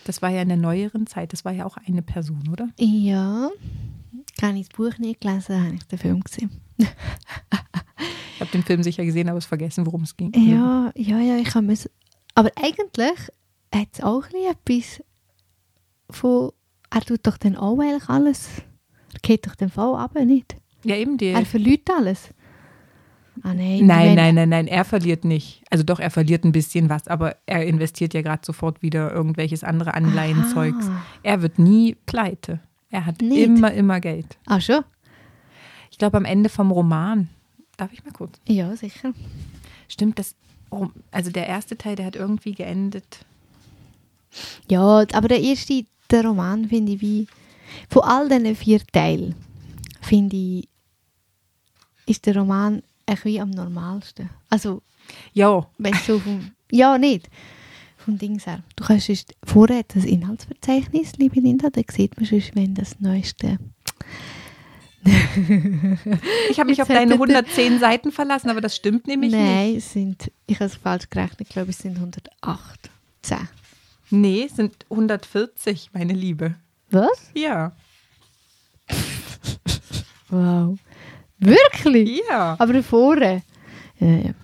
Das 0.05 0.23
war 0.23 0.31
ja 0.31 0.43
in 0.43 0.49
der 0.49 0.57
neueren 0.57 1.07
Zeit, 1.07 1.33
das 1.33 1.45
war 1.45 1.53
ja 1.53 1.67
auch 1.67 1.77
eine 1.77 2.03
Person, 2.03 2.49
oder? 2.51 2.69
Ja, 2.79 3.51
kann 4.39 4.57
ich 4.57 4.69
das 4.69 4.77
Buch 4.77 4.99
nicht 4.99 5.21
gelesen, 5.21 5.65
habe 5.65 5.75
ich 5.75 5.85
den 5.85 5.99
Film 5.99 6.21
gesehen. 6.21 6.51
Ich 8.41 8.43
habe 8.43 8.53
den 8.53 8.63
Film 8.63 8.83
sicher 8.83 9.05
gesehen, 9.05 9.29
aber 9.29 9.37
es 9.37 9.45
vergessen, 9.45 9.85
worum 9.85 10.01
es 10.01 10.17
ging. 10.17 10.33
Ja, 10.33 10.91
ja, 10.97 11.19
ja, 11.19 11.37
ich 11.37 11.55
habe 11.55 11.71
es. 11.71 11.91
Aber 12.35 12.51
eigentlich 12.57 13.19
hat 13.71 13.89
es 13.93 14.01
auch 14.01 14.25
etwas 14.31 15.05
von. 16.09 16.53
Er 16.89 17.03
tut 17.03 17.27
doch 17.27 17.37
dann 17.37 17.55
auch 17.55 17.79
eigentlich 17.79 18.09
alles. 18.09 18.49
Er 19.13 19.19
geht 19.21 19.47
doch 19.47 19.55
den 19.57 19.69
Fall 19.69 19.95
ab, 19.95 20.15
nicht? 20.15 20.57
Ja, 20.85 20.97
eben 20.97 21.19
die. 21.19 21.27
Er 21.27 21.45
verliert 21.45 21.91
alles. 21.91 22.31
Ah, 23.43 23.55
nein, 23.55 23.87
Nein, 23.87 24.15
nein, 24.15 24.35
nein, 24.35 24.49
nein, 24.51 24.67
er 24.67 24.85
verliert 24.85 25.25
nicht. 25.25 25.63
Also 25.71 25.83
doch, 25.83 25.99
er 25.99 26.11
verliert 26.11 26.45
ein 26.45 26.53
bisschen 26.53 26.91
was, 26.91 27.09
aber 27.09 27.37
er 27.47 27.65
investiert 27.67 28.13
ja 28.13 28.21
gerade 28.23 28.43
sofort 28.45 28.83
wieder 28.83 29.13
irgendwelches 29.13 29.65
andere 29.65 29.95
Anleihenzeugs. 29.95 30.87
Aha. 30.87 31.03
Er 31.23 31.43
wird 31.43 31.59
nie 31.59 31.97
pleite. 32.07 32.61
Er 32.91 33.07
hat 33.07 33.23
Nicht? 33.23 33.43
immer, 33.45 33.73
immer 33.73 34.01
Geld. 34.01 34.37
Ah, 34.47 34.61
schon? 34.61 34.85
Ich 35.91 35.99
glaube, 35.99 36.17
am 36.19 36.25
Ende 36.25 36.49
vom 36.49 36.71
Roman, 36.71 37.29
darf 37.77 37.93
ich 37.93 38.05
mal 38.05 38.13
kurz? 38.13 38.39
Ja, 38.47 38.75
sicher. 38.77 39.13
Stimmt, 39.89 40.19
das, 40.19 40.35
also 41.11 41.31
der 41.31 41.47
erste 41.47 41.79
Teil, 41.79 41.97
der 41.97 42.07
hat 42.07 42.17
irgendwie 42.17 42.53
geendet. 42.55 43.25
Ja, 44.69 45.05
aber 45.13 45.29
der 45.29 45.41
erste, 45.41 45.85
der 46.11 46.25
Roman, 46.25 46.69
finde 46.69 46.93
ich 46.93 47.01
wie. 47.01 47.27
Von 47.89 48.03
all 48.03 48.29
diesen 48.29 48.57
vier 48.57 48.81
Teilen, 48.93 49.35
finde 50.01 50.37
ich, 50.37 50.69
ist 52.07 52.27
der 52.27 52.37
Roman 52.37 52.83
wie 53.25 53.41
am 53.41 53.51
normalsten. 53.51 54.31
Also, 54.49 54.83
Ja, 55.33 55.67
wenn 55.79 55.95
so 55.95 56.19
vom. 56.19 56.51
Ja, 56.71 56.99
nicht. 56.99 57.29
Vom 57.99 58.17
Dings 58.19 58.47
her. 58.47 58.63
Du 58.77 58.85
kannst 58.85 59.07
sonst, 59.09 59.35
vorher 59.45 59.83
das 59.89 60.05
Inhaltsverzeichnis, 60.05 61.13
liebe 61.19 61.41
Linda, 61.41 61.69
da 61.71 61.81
sieht 61.91 62.17
man 62.17 62.25
schon, 62.27 62.43
wenn 62.55 62.75
das 62.75 62.99
Neueste. 63.01 63.59
ich 65.05 66.59
habe 66.59 66.69
mich 66.71 66.79
Jetzt 66.79 66.81
auf 66.83 66.89
deine 66.89 67.13
hätte- 67.13 67.15
110 67.15 67.79
Seiten 67.79 68.13
verlassen, 68.13 68.51
aber 68.51 68.61
das 68.61 68.77
stimmt 68.77 69.07
nämlich 69.07 69.33
Nein, 69.33 69.77
es 69.77 69.93
sind, 69.93 70.31
ich 70.47 70.57
habe 70.57 70.67
es 70.67 70.75
falsch 70.77 71.09
gerechnet, 71.11 71.41
ich 71.43 71.49
glaube, 71.49 71.71
es 71.71 71.79
sind 71.79 71.97
108. 71.97 72.91
10. 73.23 73.39
nicht. 73.39 73.51
Nee, 74.11 74.45
es 74.45 74.57
sind 74.57 74.87
140, 74.91 75.91
meine 75.93 76.13
Liebe. 76.13 76.55
Was? 76.91 77.31
Ja. 77.35 77.73
Wow. 80.33 80.79
Wirklich? 81.41 82.21
Ja. 82.29 82.57
Aber 82.59 82.83
vorher. 82.83 83.43
Ja, 83.99 84.09
ja. 84.09 84.35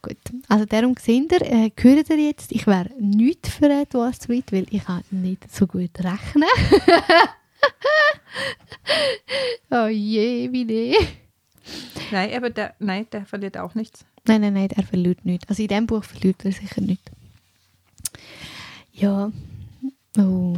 Gut. 0.00 0.16
Also 0.48 0.64
darum 0.64 0.94
seht 0.98 1.32
ihr, 1.32 1.42
äh, 1.42 1.70
hört 1.76 2.10
ihr 2.10 2.18
jetzt, 2.18 2.52
ich 2.52 2.66
wäre 2.66 2.90
nicht 3.00 3.48
für 3.48 3.68
etwas 3.68 4.20
Tweet, 4.20 4.52
weil 4.52 4.66
ich 4.70 4.84
kann 4.84 5.02
nicht 5.10 5.52
so 5.52 5.66
gut 5.66 5.90
rechnen. 5.98 6.48
oh 9.70 9.86
je, 9.86 10.52
wie 10.52 10.64
nee. 10.64 10.96
Nein, 12.12 12.34
aber 12.34 12.50
der, 12.50 12.74
nein, 12.78 13.06
der 13.10 13.26
verliert 13.26 13.58
auch 13.58 13.74
nichts. 13.74 14.04
Nein, 14.26 14.40
nein, 14.40 14.54
nein, 14.54 14.70
er 14.70 14.84
verliert 14.84 15.24
nichts. 15.24 15.48
Also 15.48 15.62
in 15.62 15.68
diesem 15.68 15.86
Buch 15.86 16.04
verliert 16.04 16.44
er 16.44 16.52
sicher 16.52 16.80
nicht. 16.80 17.10
Ja. 18.92 19.32
Oh. 20.16 20.56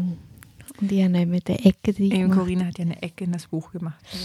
Und 0.81 0.93
ich 0.93 1.03
habe 1.03 1.13
noch 1.13 1.27
mit 1.27 1.49
der 1.49 1.67
Ecke 1.67 1.93
drin. 1.93 2.31
Corinna 2.31 2.67
hat 2.67 2.79
ja 2.79 2.85
eine 2.85 3.03
Ecke 3.03 3.25
in 3.25 3.33
das 3.33 3.47
Buch 3.47 3.73
gemacht. 3.73 3.99
Also, 4.13 4.25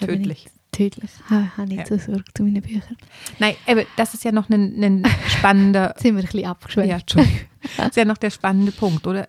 tödlich. 0.00 0.48
Tödlich. 0.72 1.10
Ich 1.26 1.30
habe 1.30 1.68
nicht 1.68 1.78
Ja. 1.78 1.86
so 1.86 1.96
Sorge 2.12 2.24
zu 2.34 2.42
meinen 2.42 2.60
Büchern. 2.62 2.96
Nein, 3.38 3.54
aber 3.66 3.84
das 3.96 4.12
ist 4.14 4.24
ja 4.24 4.32
noch 4.32 4.50
ein, 4.50 4.82
ein 4.84 5.04
spannender, 5.28 5.88
Jetzt 5.90 6.00
sind 6.02 6.16
wir 6.16 6.22
ein 6.22 6.26
bisschen 6.30 6.46
abgeschwächt. 6.46 6.88
ja, 6.88 6.96
Entschuldigung. 6.98 7.38
das 7.78 7.88
ist 7.88 7.96
ja 7.96 8.04
noch 8.04 8.18
der 8.18 8.30
spannende 8.30 8.72
Punkt, 8.72 9.06
oder? 9.06 9.28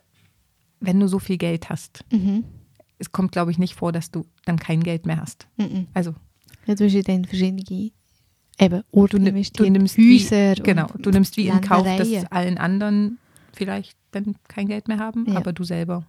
Wenn 0.80 1.00
du 1.00 1.08
so 1.08 1.20
viel 1.20 1.38
Geld 1.38 1.70
hast, 1.70 2.04
Mhm. 2.12 2.44
es 3.00 3.12
kommt, 3.12 3.32
glaube 3.32 3.52
ich, 3.52 3.58
nicht 3.60 3.76
vor, 3.76 3.92
dass 3.92 4.12
du 4.12 4.26
dann 4.46 4.58
kein 4.60 4.82
Geld 4.84 5.06
mehr 5.06 5.22
hast. 5.22 5.48
Mhm. 5.58 5.88
Also, 5.94 6.14
Ja, 6.66 6.76
du 6.76 6.84
hast 6.86 6.94
ja 6.94 7.02
dann 7.02 7.24
verschiedene 7.26 7.92
eben, 8.60 8.84
Orte 8.92 9.18
du, 9.18 9.24
du 9.26 9.32
nimmst 9.72 9.98
Häuser 9.98 10.58
wie, 10.58 10.62
genau, 10.64 10.88
du 11.00 11.10
nimmst 11.12 11.38
wie 11.38 11.48
in 11.48 11.62
Kauf, 11.62 11.84
dass 11.98 12.26
allen 12.32 12.58
anderen 12.58 13.20
vielleicht 13.54 13.96
dann 14.12 14.36
kein 14.50 14.68
Geld 14.68 14.88
mehr 14.90 15.00
haben, 15.00 15.26
Ja. 15.32 15.38
aber 15.38 15.54
du 15.54 15.64
selber. 15.64 16.04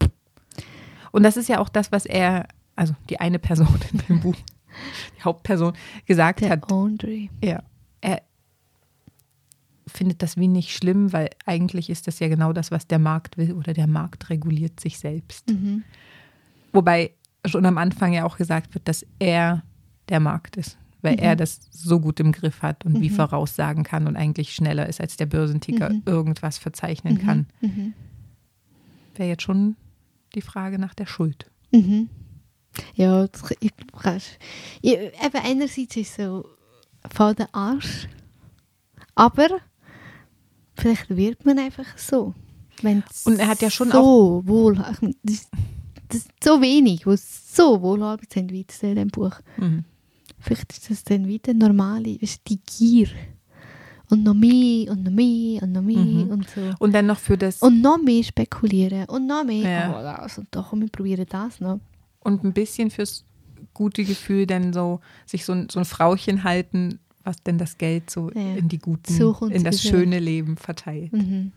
Und 1.13 1.23
das 1.23 1.37
ist 1.37 1.49
ja 1.49 1.61
auch 1.61 1.69
das, 1.69 1.93
was 1.93 2.05
er, 2.07 2.47
also 2.79 2.95
die 3.11 3.19
eine 3.21 3.39
Person 3.39 3.69
in 3.93 3.99
dem 4.09 4.21
Buch, 4.21 4.37
die 5.19 5.23
Hauptperson, 5.23 5.73
gesagt 6.07 6.41
Der 6.41 6.51
hat. 6.51 6.71
Andre. 6.73 7.29
Ja, 7.43 7.63
er 8.01 8.23
findet 9.87 10.23
das 10.23 10.37
wie 10.37 10.49
nicht 10.49 10.73
schlimm, 10.75 11.13
weil 11.13 11.31
eigentlich 11.47 11.91
ist 11.91 12.07
das 12.07 12.19
ja 12.21 12.29
genau 12.29 12.53
das, 12.53 12.71
was 12.71 12.87
der 12.87 12.99
Markt 12.99 13.37
will 13.39 13.53
oder 13.55 13.73
der 13.73 13.87
Markt 13.87 14.31
reguliert 14.31 14.79
sich 14.81 14.99
selbst. 14.99 15.49
Mhm. 15.51 15.83
Wobei 16.73 17.13
schon 17.47 17.65
am 17.67 17.79
Anfang 17.79 18.13
ja 18.13 18.25
auch 18.25 18.37
gesagt 18.37 18.75
wird, 18.75 18.87
dass 18.87 19.05
er 19.19 19.63
der 20.09 20.21
Markt 20.21 20.57
ist, 20.57 20.77
weil 21.03 21.15
Mhm. 21.15 21.19
er 21.21 21.37
das 21.37 21.61
so 21.71 21.99
gut 22.01 22.21
im 22.21 22.33
Griff 22.33 22.63
hat 22.63 22.85
und 22.85 23.01
wie 23.01 23.09
voraussagen 23.11 23.83
kann 23.85 24.07
und 24.07 24.17
eigentlich 24.17 24.55
schneller 24.55 24.87
ist, 24.89 25.01
als 25.01 25.17
der 25.17 25.27
Börsenticker 25.27 25.91
Mhm. 25.91 26.03
irgendwas 26.07 26.59
verzeichnen 26.59 27.19
kann. 27.19 27.47
Mhm. 27.61 27.95
Wäre 29.17 29.31
jetzt 29.31 29.43
schon 29.43 29.77
die 30.35 30.43
Frage 30.43 30.79
nach 30.79 30.95
der 30.95 31.07
Schuld. 31.07 31.51
Ja, 32.95 33.27
das, 33.27 33.43
ich, 33.61 33.73
kannst, 34.03 34.39
ich, 34.83 34.93
eben 34.93 35.41
einerseits 35.43 35.97
ist 35.97 35.97
es 35.97 36.17
so 36.17 36.49
von 37.11 37.35
der 37.37 37.49
Arsch, 37.55 38.09
aber 39.15 39.49
vielleicht 40.75 41.11
wird 41.17 41.45
man 41.45 41.59
einfach 41.59 41.97
so. 41.97 42.35
Wenn's 42.83 43.27
Und 43.27 43.39
er 43.39 43.49
hat 43.49 43.61
ja 43.63 43.71
schon 43.71 43.91
so 43.91 44.43
wohl, 44.45 44.75
ich 44.93 45.01
meine, 45.03 45.15
das, 45.23 45.49
das 46.09 46.19
ist 46.19 46.31
so 46.43 46.61
wenig, 46.61 47.07
wo 47.07 47.15
so 47.17 47.83
wohlhabend 47.83 48.33
sind 48.33 48.53
wie 48.53 48.65
in 48.83 48.95
dem 48.95 49.09
Buch. 49.09 49.33
Mhm. 49.57 49.85
Vielleicht 50.39 50.73
ist 50.73 50.91
das 50.91 51.05
dann 51.05 51.27
wieder 51.27 51.53
normale, 51.55 52.17
du, 52.19 52.39
die 52.47 52.61
Gier. 52.61 53.09
Und 54.11 54.23
noch 54.23 54.35
mehr 54.35 54.91
und 54.91 55.05
noch 55.05 55.11
mehr 55.11 55.63
und 55.63 55.73
noch 55.73 55.83
mehr 55.83 55.99
Mhm. 55.99 56.31
und 56.31 56.49
so. 56.49 56.61
Und 56.79 56.95
dann 56.95 57.07
noch 57.07 57.19
für 57.19 57.37
das 57.37 57.61
Und 57.61 57.83
noch 57.83 57.99
mehr 57.99 58.23
spekulieren 58.23 59.05
und 59.07 59.27
noch 59.27 59.45
mehr. 59.45 59.69
Ja. 59.71 59.91
Oh, 59.99 60.03
das 60.03 60.39
und 60.39 60.47
doch, 60.51 60.73
wir 60.73 60.89
probieren 60.89 61.27
das 61.29 61.61
noch. 61.61 61.81
Und 62.21 62.45
ein 62.45 62.53
bisschen 62.53 62.91
fürs 62.91 63.25
gute 63.75 64.05
Gefühl 64.05 64.47
dann 64.47 64.73
so 64.73 65.01
sich 65.27 65.45
so 65.45 65.53
ein, 65.53 65.69
so 65.71 65.79
ein 65.79 65.85
Frauchen 65.85 66.45
halten, 66.45 66.99
was 67.25 67.43
denn 67.43 67.59
das 67.59 67.79
Geld 67.79 68.11
so 68.11 68.31
Ja. 68.33 68.57
in 68.57 68.69
die 68.69 68.79
guten, 68.79 69.13
So 69.13 69.35
in 69.51 69.65
das 69.65 69.85
wieder. 69.85 69.99
schöne 69.99 70.19
Leben 70.19 70.57
verteilt. 70.57 71.13
Mhm. 71.13 71.53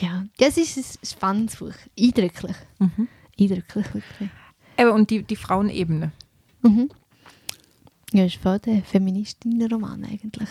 Ja, 0.00 0.24
das 0.38 0.56
ist 0.58 0.76
ein 0.76 1.06
spannendes 1.06 1.56
Buch. 1.56 1.72
Eindrücklich. 1.98 2.56
Mhm. 2.78 3.08
Eindrücklich, 3.38 3.86
wirklich. 3.94 4.30
Aber 4.76 4.92
und 4.94 5.08
die, 5.10 5.22
die 5.22 5.36
Frauenebene. 5.36 6.12
Mhm. 6.62 6.90
Ja, 8.12 8.24
ist 8.24 8.36
voll 8.36 8.58
der 8.60 8.82
Feministinnen-Roman 8.82 10.04
eigentlich. 10.04 10.48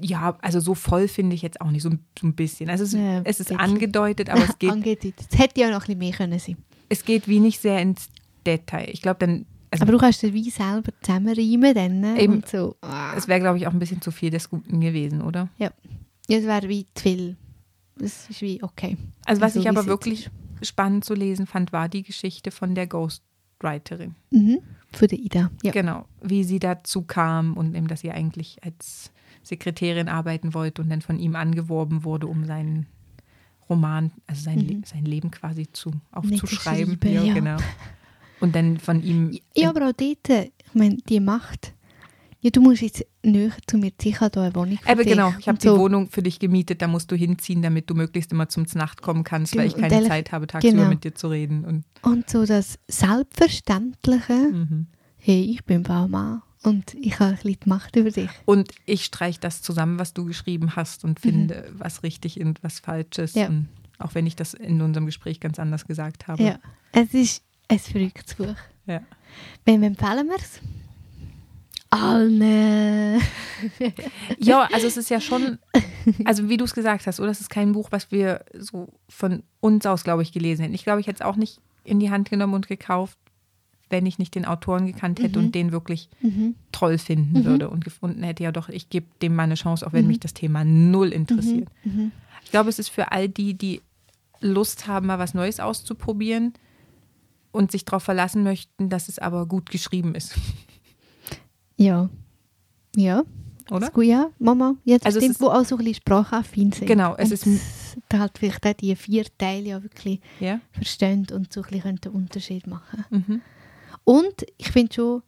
Ja, 0.00 0.38
also 0.40 0.60
so 0.60 0.74
voll 0.74 1.08
finde 1.08 1.34
ich 1.34 1.42
jetzt 1.42 1.60
auch 1.60 1.70
nicht, 1.70 1.82
so, 1.82 1.90
ein- 1.90 2.04
so 2.18 2.26
ein 2.26 2.34
bisschen. 2.34 2.70
Also 2.70 2.84
es, 2.84 2.92
ist- 2.94 2.98
Ja, 3.00 3.20
es 3.24 3.40
ist 3.40 3.52
angedeutet, 3.52 4.30
aber 4.30 4.44
es 4.44 4.56
geht, 4.58 4.70
Angedeutet. 4.70 5.14
Es 5.30 5.38
hätte 5.38 5.60
ja 5.60 5.68
noch 5.70 5.76
ein 5.82 5.86
bisschen 5.86 5.98
mehr 5.98 6.12
können 6.12 6.38
sein. 6.38 6.56
es 6.88 7.04
geht 7.04 7.26
wenig 7.28 7.58
sehr 7.58 7.80
ins 7.82 8.08
Detail. 8.46 8.88
Ich 8.90 9.02
glaube, 9.02 9.18
dann, 9.20 9.46
also 9.70 9.82
Aber 9.82 9.92
du 9.92 9.98
kannst 9.98 10.22
dir 10.22 10.32
wie 10.32 10.50
selber 10.50 10.92
zusammenreimen 11.02 11.74
dann. 11.74 12.00
ne? 12.00 12.20
Eben. 12.20 12.34
Und 12.34 12.48
so. 12.48 12.76
Ah. 12.82 13.14
es 13.16 13.28
wäre, 13.28 13.40
glaube 13.40 13.58
ich, 13.58 13.66
auch 13.66 13.72
ein 13.72 13.78
bisschen 13.78 14.00
zu 14.00 14.10
viel 14.10 14.30
des 14.30 14.48
Guten 14.48 14.80
gewesen, 14.80 15.22
oder? 15.22 15.48
Ja, 15.58 15.70
es 16.28 16.44
wäre 16.44 16.68
wie 16.68 16.86
zu 16.94 17.02
viel. 17.02 17.36
Das 17.98 18.28
ist 18.28 18.42
wie 18.42 18.62
okay. 18.62 18.96
Also 19.24 19.40
was 19.40 19.54
So, 19.54 19.60
ich 19.60 19.64
wie 19.64 19.70
aber 19.70 19.86
wirklich 19.86 20.30
spannend 20.62 21.04
zu 21.04 21.14
lesen 21.14 21.46
fand, 21.46 21.72
war 21.72 21.88
die 21.88 22.02
Geschichte 22.02 22.50
von 22.50 22.74
der 22.74 22.86
Ghostwriterin. 22.86 24.14
Mhm. 24.30 24.58
Von 24.92 25.08
der 25.08 25.18
Ida. 25.18 25.50
Ja. 25.62 25.72
Genau, 25.72 26.06
wie 26.22 26.44
sie 26.44 26.58
dazu 26.58 27.02
kam 27.02 27.54
und 27.54 27.74
eben, 27.74 27.88
dass 27.88 28.00
sie 28.00 28.10
eigentlich 28.10 28.62
als 28.62 29.12
Sekretärin 29.42 30.08
arbeiten 30.08 30.54
wollte 30.54 30.82
und 30.82 30.90
dann 30.90 31.02
von 31.02 31.18
ihm 31.18 31.36
angeworben 31.36 32.04
wurde, 32.04 32.26
um 32.26 32.44
seinen 32.44 32.86
Roman, 33.68 34.12
also 34.26 34.42
sein, 34.42 34.60
Le 34.60 34.82
sein 34.84 35.04
Leben 35.04 35.30
quasi 35.30 35.66
zu, 35.72 35.92
aufzuschreiben. 36.12 36.98
Mhm. 37.02 37.10
ja. 37.10 37.34
genau. 37.34 37.56
Und 38.40 38.54
dann 38.54 38.78
von 38.78 39.02
ihm. 39.02 39.38
Ja, 39.54 39.70
aber 39.70 39.88
auch 39.88 39.92
dort, 39.92 40.28
ich 40.28 40.74
meine, 40.74 40.96
die 41.08 41.20
Macht. 41.20 41.72
Ja, 42.40 42.50
du 42.50 42.60
musst 42.60 42.82
jetzt 42.82 43.04
näher 43.24 43.50
zu 43.66 43.78
mir 43.78 43.90
ziehen, 43.98 44.12
ich 44.12 44.18
hier 44.18 44.30
eine 44.36 44.54
Wohnung 44.54 44.78
für 44.78 44.88
Aber 44.88 45.02
dich. 45.02 45.12
genau, 45.14 45.30
ich 45.38 45.48
habe 45.48 45.56
Und 45.56 45.62
die 45.64 45.68
so. 45.68 45.78
Wohnung 45.78 46.10
für 46.10 46.22
dich 46.22 46.38
gemietet, 46.38 46.80
da 46.82 46.86
musst 46.86 47.10
du 47.10 47.16
hinziehen, 47.16 47.62
damit 47.62 47.88
du 47.90 47.94
möglichst 47.94 48.30
immer 48.30 48.48
zum 48.48 48.66
Nacht 48.74 49.02
kommen 49.02 49.24
kannst, 49.24 49.56
weil 49.56 49.66
ich 49.66 49.74
Genau, 49.74 49.86
und 49.86 49.90
keine 49.90 50.06
Zeit 50.08 50.32
habe, 50.32 50.46
tagsüber 50.46 50.76
genau. 50.76 50.88
mit 50.88 51.02
dir 51.02 51.14
zu 51.14 51.28
reden. 51.28 51.64
Und, 51.64 51.84
Und 52.02 52.28
so 52.30 52.44
das 52.44 52.78
Selbstverständliche, 52.88 54.32
mhm. 54.34 54.86
hey, 55.16 55.42
ich 55.50 55.64
bin 55.64 55.82
Baumann 55.82 56.42
Und 56.62 56.94
ich 56.94 57.18
habe 57.18 57.30
ein 57.32 57.36
bisschen 57.36 57.58
die 57.64 57.68
Macht 57.68 57.96
über 57.96 58.10
dich. 58.10 58.30
Und 58.44 58.70
ich 58.84 59.04
streiche 59.04 59.40
das 59.40 59.62
zusammen, 59.62 59.98
was 59.98 60.14
du 60.14 60.24
geschrieben 60.24 60.76
hast 60.76 61.04
und 61.04 61.20
finde, 61.20 61.68
was 61.76 62.02
richtig 62.02 62.40
und 62.40 62.62
was 62.62 62.80
falsch 62.80 63.18
ist. 63.18 63.36
Ja. 63.36 63.48
Und 63.48 63.68
auch 63.98 64.14
wenn 64.14 64.26
ich 64.26 64.36
das 64.36 64.52
in 64.54 64.82
unserem 64.82 65.06
Gespräch 65.06 65.40
ganz 65.40 65.58
anders 65.58 65.86
gesagt 65.86 66.28
habe. 66.28 66.42
Ja. 66.42 66.58
Es 66.92 67.14
ist 67.14 67.42
ein 67.68 67.78
verrücktes 67.78 68.34
Buch. 68.34 68.56
Ja. 68.86 69.02
Wem 69.64 69.82
empfehlen 69.82 70.28
wir 70.28 70.36
es? 70.36 70.60
Allen. 71.90 73.20
Ja, 74.38 74.68
also 74.72 74.86
es 74.86 74.96
ist 74.96 75.08
ja 75.08 75.20
schon, 75.20 75.58
also 76.24 76.48
wie 76.48 76.56
du 76.56 76.64
es 76.64 76.74
gesagt 76.74 77.06
hast, 77.06 77.20
oder? 77.20 77.30
Es 77.30 77.40
ist 77.40 77.50
kein 77.50 77.72
Buch, 77.72 77.88
was 77.90 78.10
wir 78.10 78.44
so 78.58 78.88
von 79.08 79.42
uns 79.60 79.86
aus, 79.86 80.04
glaube 80.04 80.22
ich, 80.22 80.32
gelesen 80.32 80.62
hätten. 80.62 80.74
Ich 80.74 80.84
glaube, 80.84 81.00
ich 81.00 81.06
hätte 81.06 81.22
es 81.22 81.26
auch 81.26 81.36
nicht 81.36 81.60
in 81.84 82.00
die 82.00 82.10
Hand 82.10 82.28
genommen 82.28 82.54
und 82.54 82.68
gekauft, 82.68 83.16
wenn 83.88 84.04
ich 84.04 84.18
nicht 84.18 84.34
den 84.34 84.44
Autoren 84.44 84.86
gekannt 84.86 85.20
hätte 85.20 85.38
und 85.38 85.54
den 85.54 85.70
wirklich 85.70 86.10
toll 86.72 86.98
finden 86.98 87.44
würde 87.44 87.70
und 87.70 87.84
gefunden 87.84 88.24
hätte, 88.24 88.42
ja 88.42 88.50
doch, 88.50 88.68
ich 88.68 88.90
gebe 88.90 89.06
dem 89.22 89.36
mal 89.36 89.44
eine 89.44 89.54
Chance, 89.54 89.86
auch 89.86 89.92
wenn 89.92 90.08
mich 90.08 90.18
das 90.18 90.34
Thema 90.34 90.64
null 90.64 91.12
interessiert. 91.12 91.68
Ich 92.44 92.50
glaube, 92.50 92.68
es 92.68 92.80
ist 92.80 92.88
für 92.88 93.12
all 93.12 93.28
die, 93.28 93.54
die 93.54 93.80
Lust 94.40 94.88
haben, 94.88 95.06
mal 95.06 95.20
was 95.20 95.34
Neues 95.34 95.60
auszuprobieren 95.60 96.52
und 97.56 97.72
sich 97.72 97.84
darauf 97.84 98.02
verlassen 98.04 98.42
möchten, 98.44 98.88
dass 98.88 99.08
es 99.08 99.18
aber 99.18 99.46
gut 99.46 99.70
geschrieben 99.70 100.14
ist. 100.14 100.34
Ja. 101.76 102.08
Ja. 102.94 103.24
Oder? 103.70 103.86
Ist 103.88 103.92
gut, 103.94 104.04
ja, 104.04 104.30
Mama. 104.38 104.76
Jetzt 104.84 105.04
Also 105.06 105.18
stimmt, 105.20 105.40
wo 105.40 105.48
auch 105.48 105.64
so 105.64 105.74
ein 105.74 105.78
bisschen 105.78 105.94
sprachaffin 105.96 106.70
sind. 106.72 106.86
Genau, 106.86 107.16
es 107.16 107.30
und 107.30 107.46
ist- 107.46 107.96
Da 108.08 108.18
halt 108.20 108.38
vielleicht 108.38 108.64
auch 108.66 108.74
die 108.74 108.94
vier 108.94 109.24
Teile 109.38 109.68
ja 109.70 109.82
wirklich 109.82 110.20
Ja. 110.38 110.60
verstehen 110.70 111.26
und 111.32 111.52
so 111.52 111.62
ein 111.62 111.70
bisschen 111.70 111.96
den 111.96 112.12
Unterschied 112.12 112.66
machen 112.66 113.04
Mhm. 113.10 113.40
Und 114.04 114.46
ich 114.58 114.70
finde 114.70 114.94
schon 114.94 115.22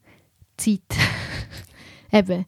Zeit. 0.56 0.82
Eben, 2.12 2.44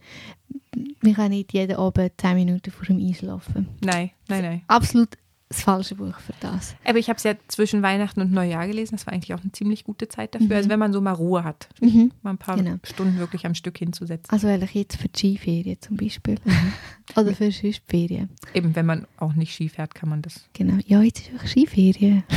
wir 1.00 1.14
können 1.14 1.30
nicht 1.30 1.52
jeden 1.52 1.76
Abend 1.76 2.12
10 2.18 2.34
Minuten 2.36 2.70
vor 2.70 2.86
dem 2.86 2.98
Einschlafen. 2.98 3.68
Nein, 3.82 4.10
nein, 4.28 4.42
nein. 4.42 4.62
Absolut 4.68 5.16
das 5.50 5.62
falsche 5.62 5.96
Buch 5.96 6.16
für 6.20 6.32
das. 6.38 6.76
Aber 6.84 6.98
ich 6.98 7.08
habe 7.08 7.16
es 7.16 7.24
ja 7.24 7.34
zwischen 7.48 7.82
Weihnachten 7.82 8.20
und 8.20 8.30
Neujahr 8.30 8.68
gelesen. 8.68 8.94
Das 8.94 9.04
war 9.06 9.12
eigentlich 9.12 9.34
auch 9.34 9.40
eine 9.42 9.50
ziemlich 9.50 9.82
gute 9.82 10.06
Zeit 10.06 10.32
dafür. 10.36 10.46
Mhm. 10.46 10.52
Also 10.52 10.68
wenn 10.70 10.78
man 10.78 10.92
so 10.92 11.00
mal 11.00 11.10
Ruhe 11.12 11.42
hat, 11.42 11.68
Mhm. 11.80 12.12
mal 12.22 12.30
ein 12.30 12.38
paar 12.38 12.56
Genau. 12.56 12.76
Stunden 12.84 13.18
wirklich 13.18 13.44
am 13.46 13.56
Stück 13.56 13.76
hinzusetzen. 13.78 14.30
Also 14.32 14.46
eigentlich 14.46 14.74
jetzt 14.74 14.96
für 14.96 15.08
die 15.08 15.18
Skiferien 15.36 15.76
zum 15.80 15.96
Beispiel. 15.96 16.36
Mhm. 16.44 16.72
Oder 17.16 17.34
für 17.34 17.50
sonst 17.50 17.62
die 17.62 17.74
Ferien. 17.88 18.30
Eben, 18.54 18.76
wenn 18.76 18.86
man 18.86 19.08
auch 19.16 19.32
nicht 19.34 19.52
Ski 19.52 19.68
fährt, 19.68 19.92
kann 19.96 20.08
man 20.08 20.22
das. 20.22 20.48
Genau. 20.52 20.78
Ja, 20.86 21.02
jetzt 21.02 21.28
ist 21.28 21.40
auch 21.40 21.46
Skiferien. 21.46 22.22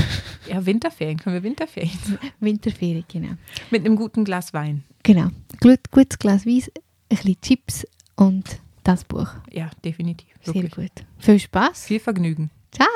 Ja, 0.49 0.65
Winterferien, 0.65 1.17
können 1.19 1.36
wir 1.36 1.43
Winterferien. 1.43 1.91
Winterferien, 2.41 3.06
genau. 3.08 3.36
Mit 3.71 3.86
einem 3.86 3.95
guten 3.95 4.26
Glas 4.26 4.54
Wein. 4.54 4.84
Genau. 5.04 5.30
Gut, 5.62 5.80
gutes 5.89 6.19
Glas 6.19 6.45
Weiss, 6.45 6.67
ein 6.67 7.15
bisschen 7.15 7.39
Chips 7.41 7.88
und 8.17 8.60
das 8.84 9.06
Buch. 9.06 9.30
Ja, 9.52 9.69
definitiv. 9.86 10.28
Sehr 10.41 10.56
Wirklich. 10.56 10.73
gut. 10.93 11.06
Viel 11.19 11.39
Spaß. 11.39 11.86
Viel 11.86 12.02
Vergnügen. 12.02 12.49
Ciao. 12.73 12.88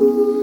Oh 0.00 0.38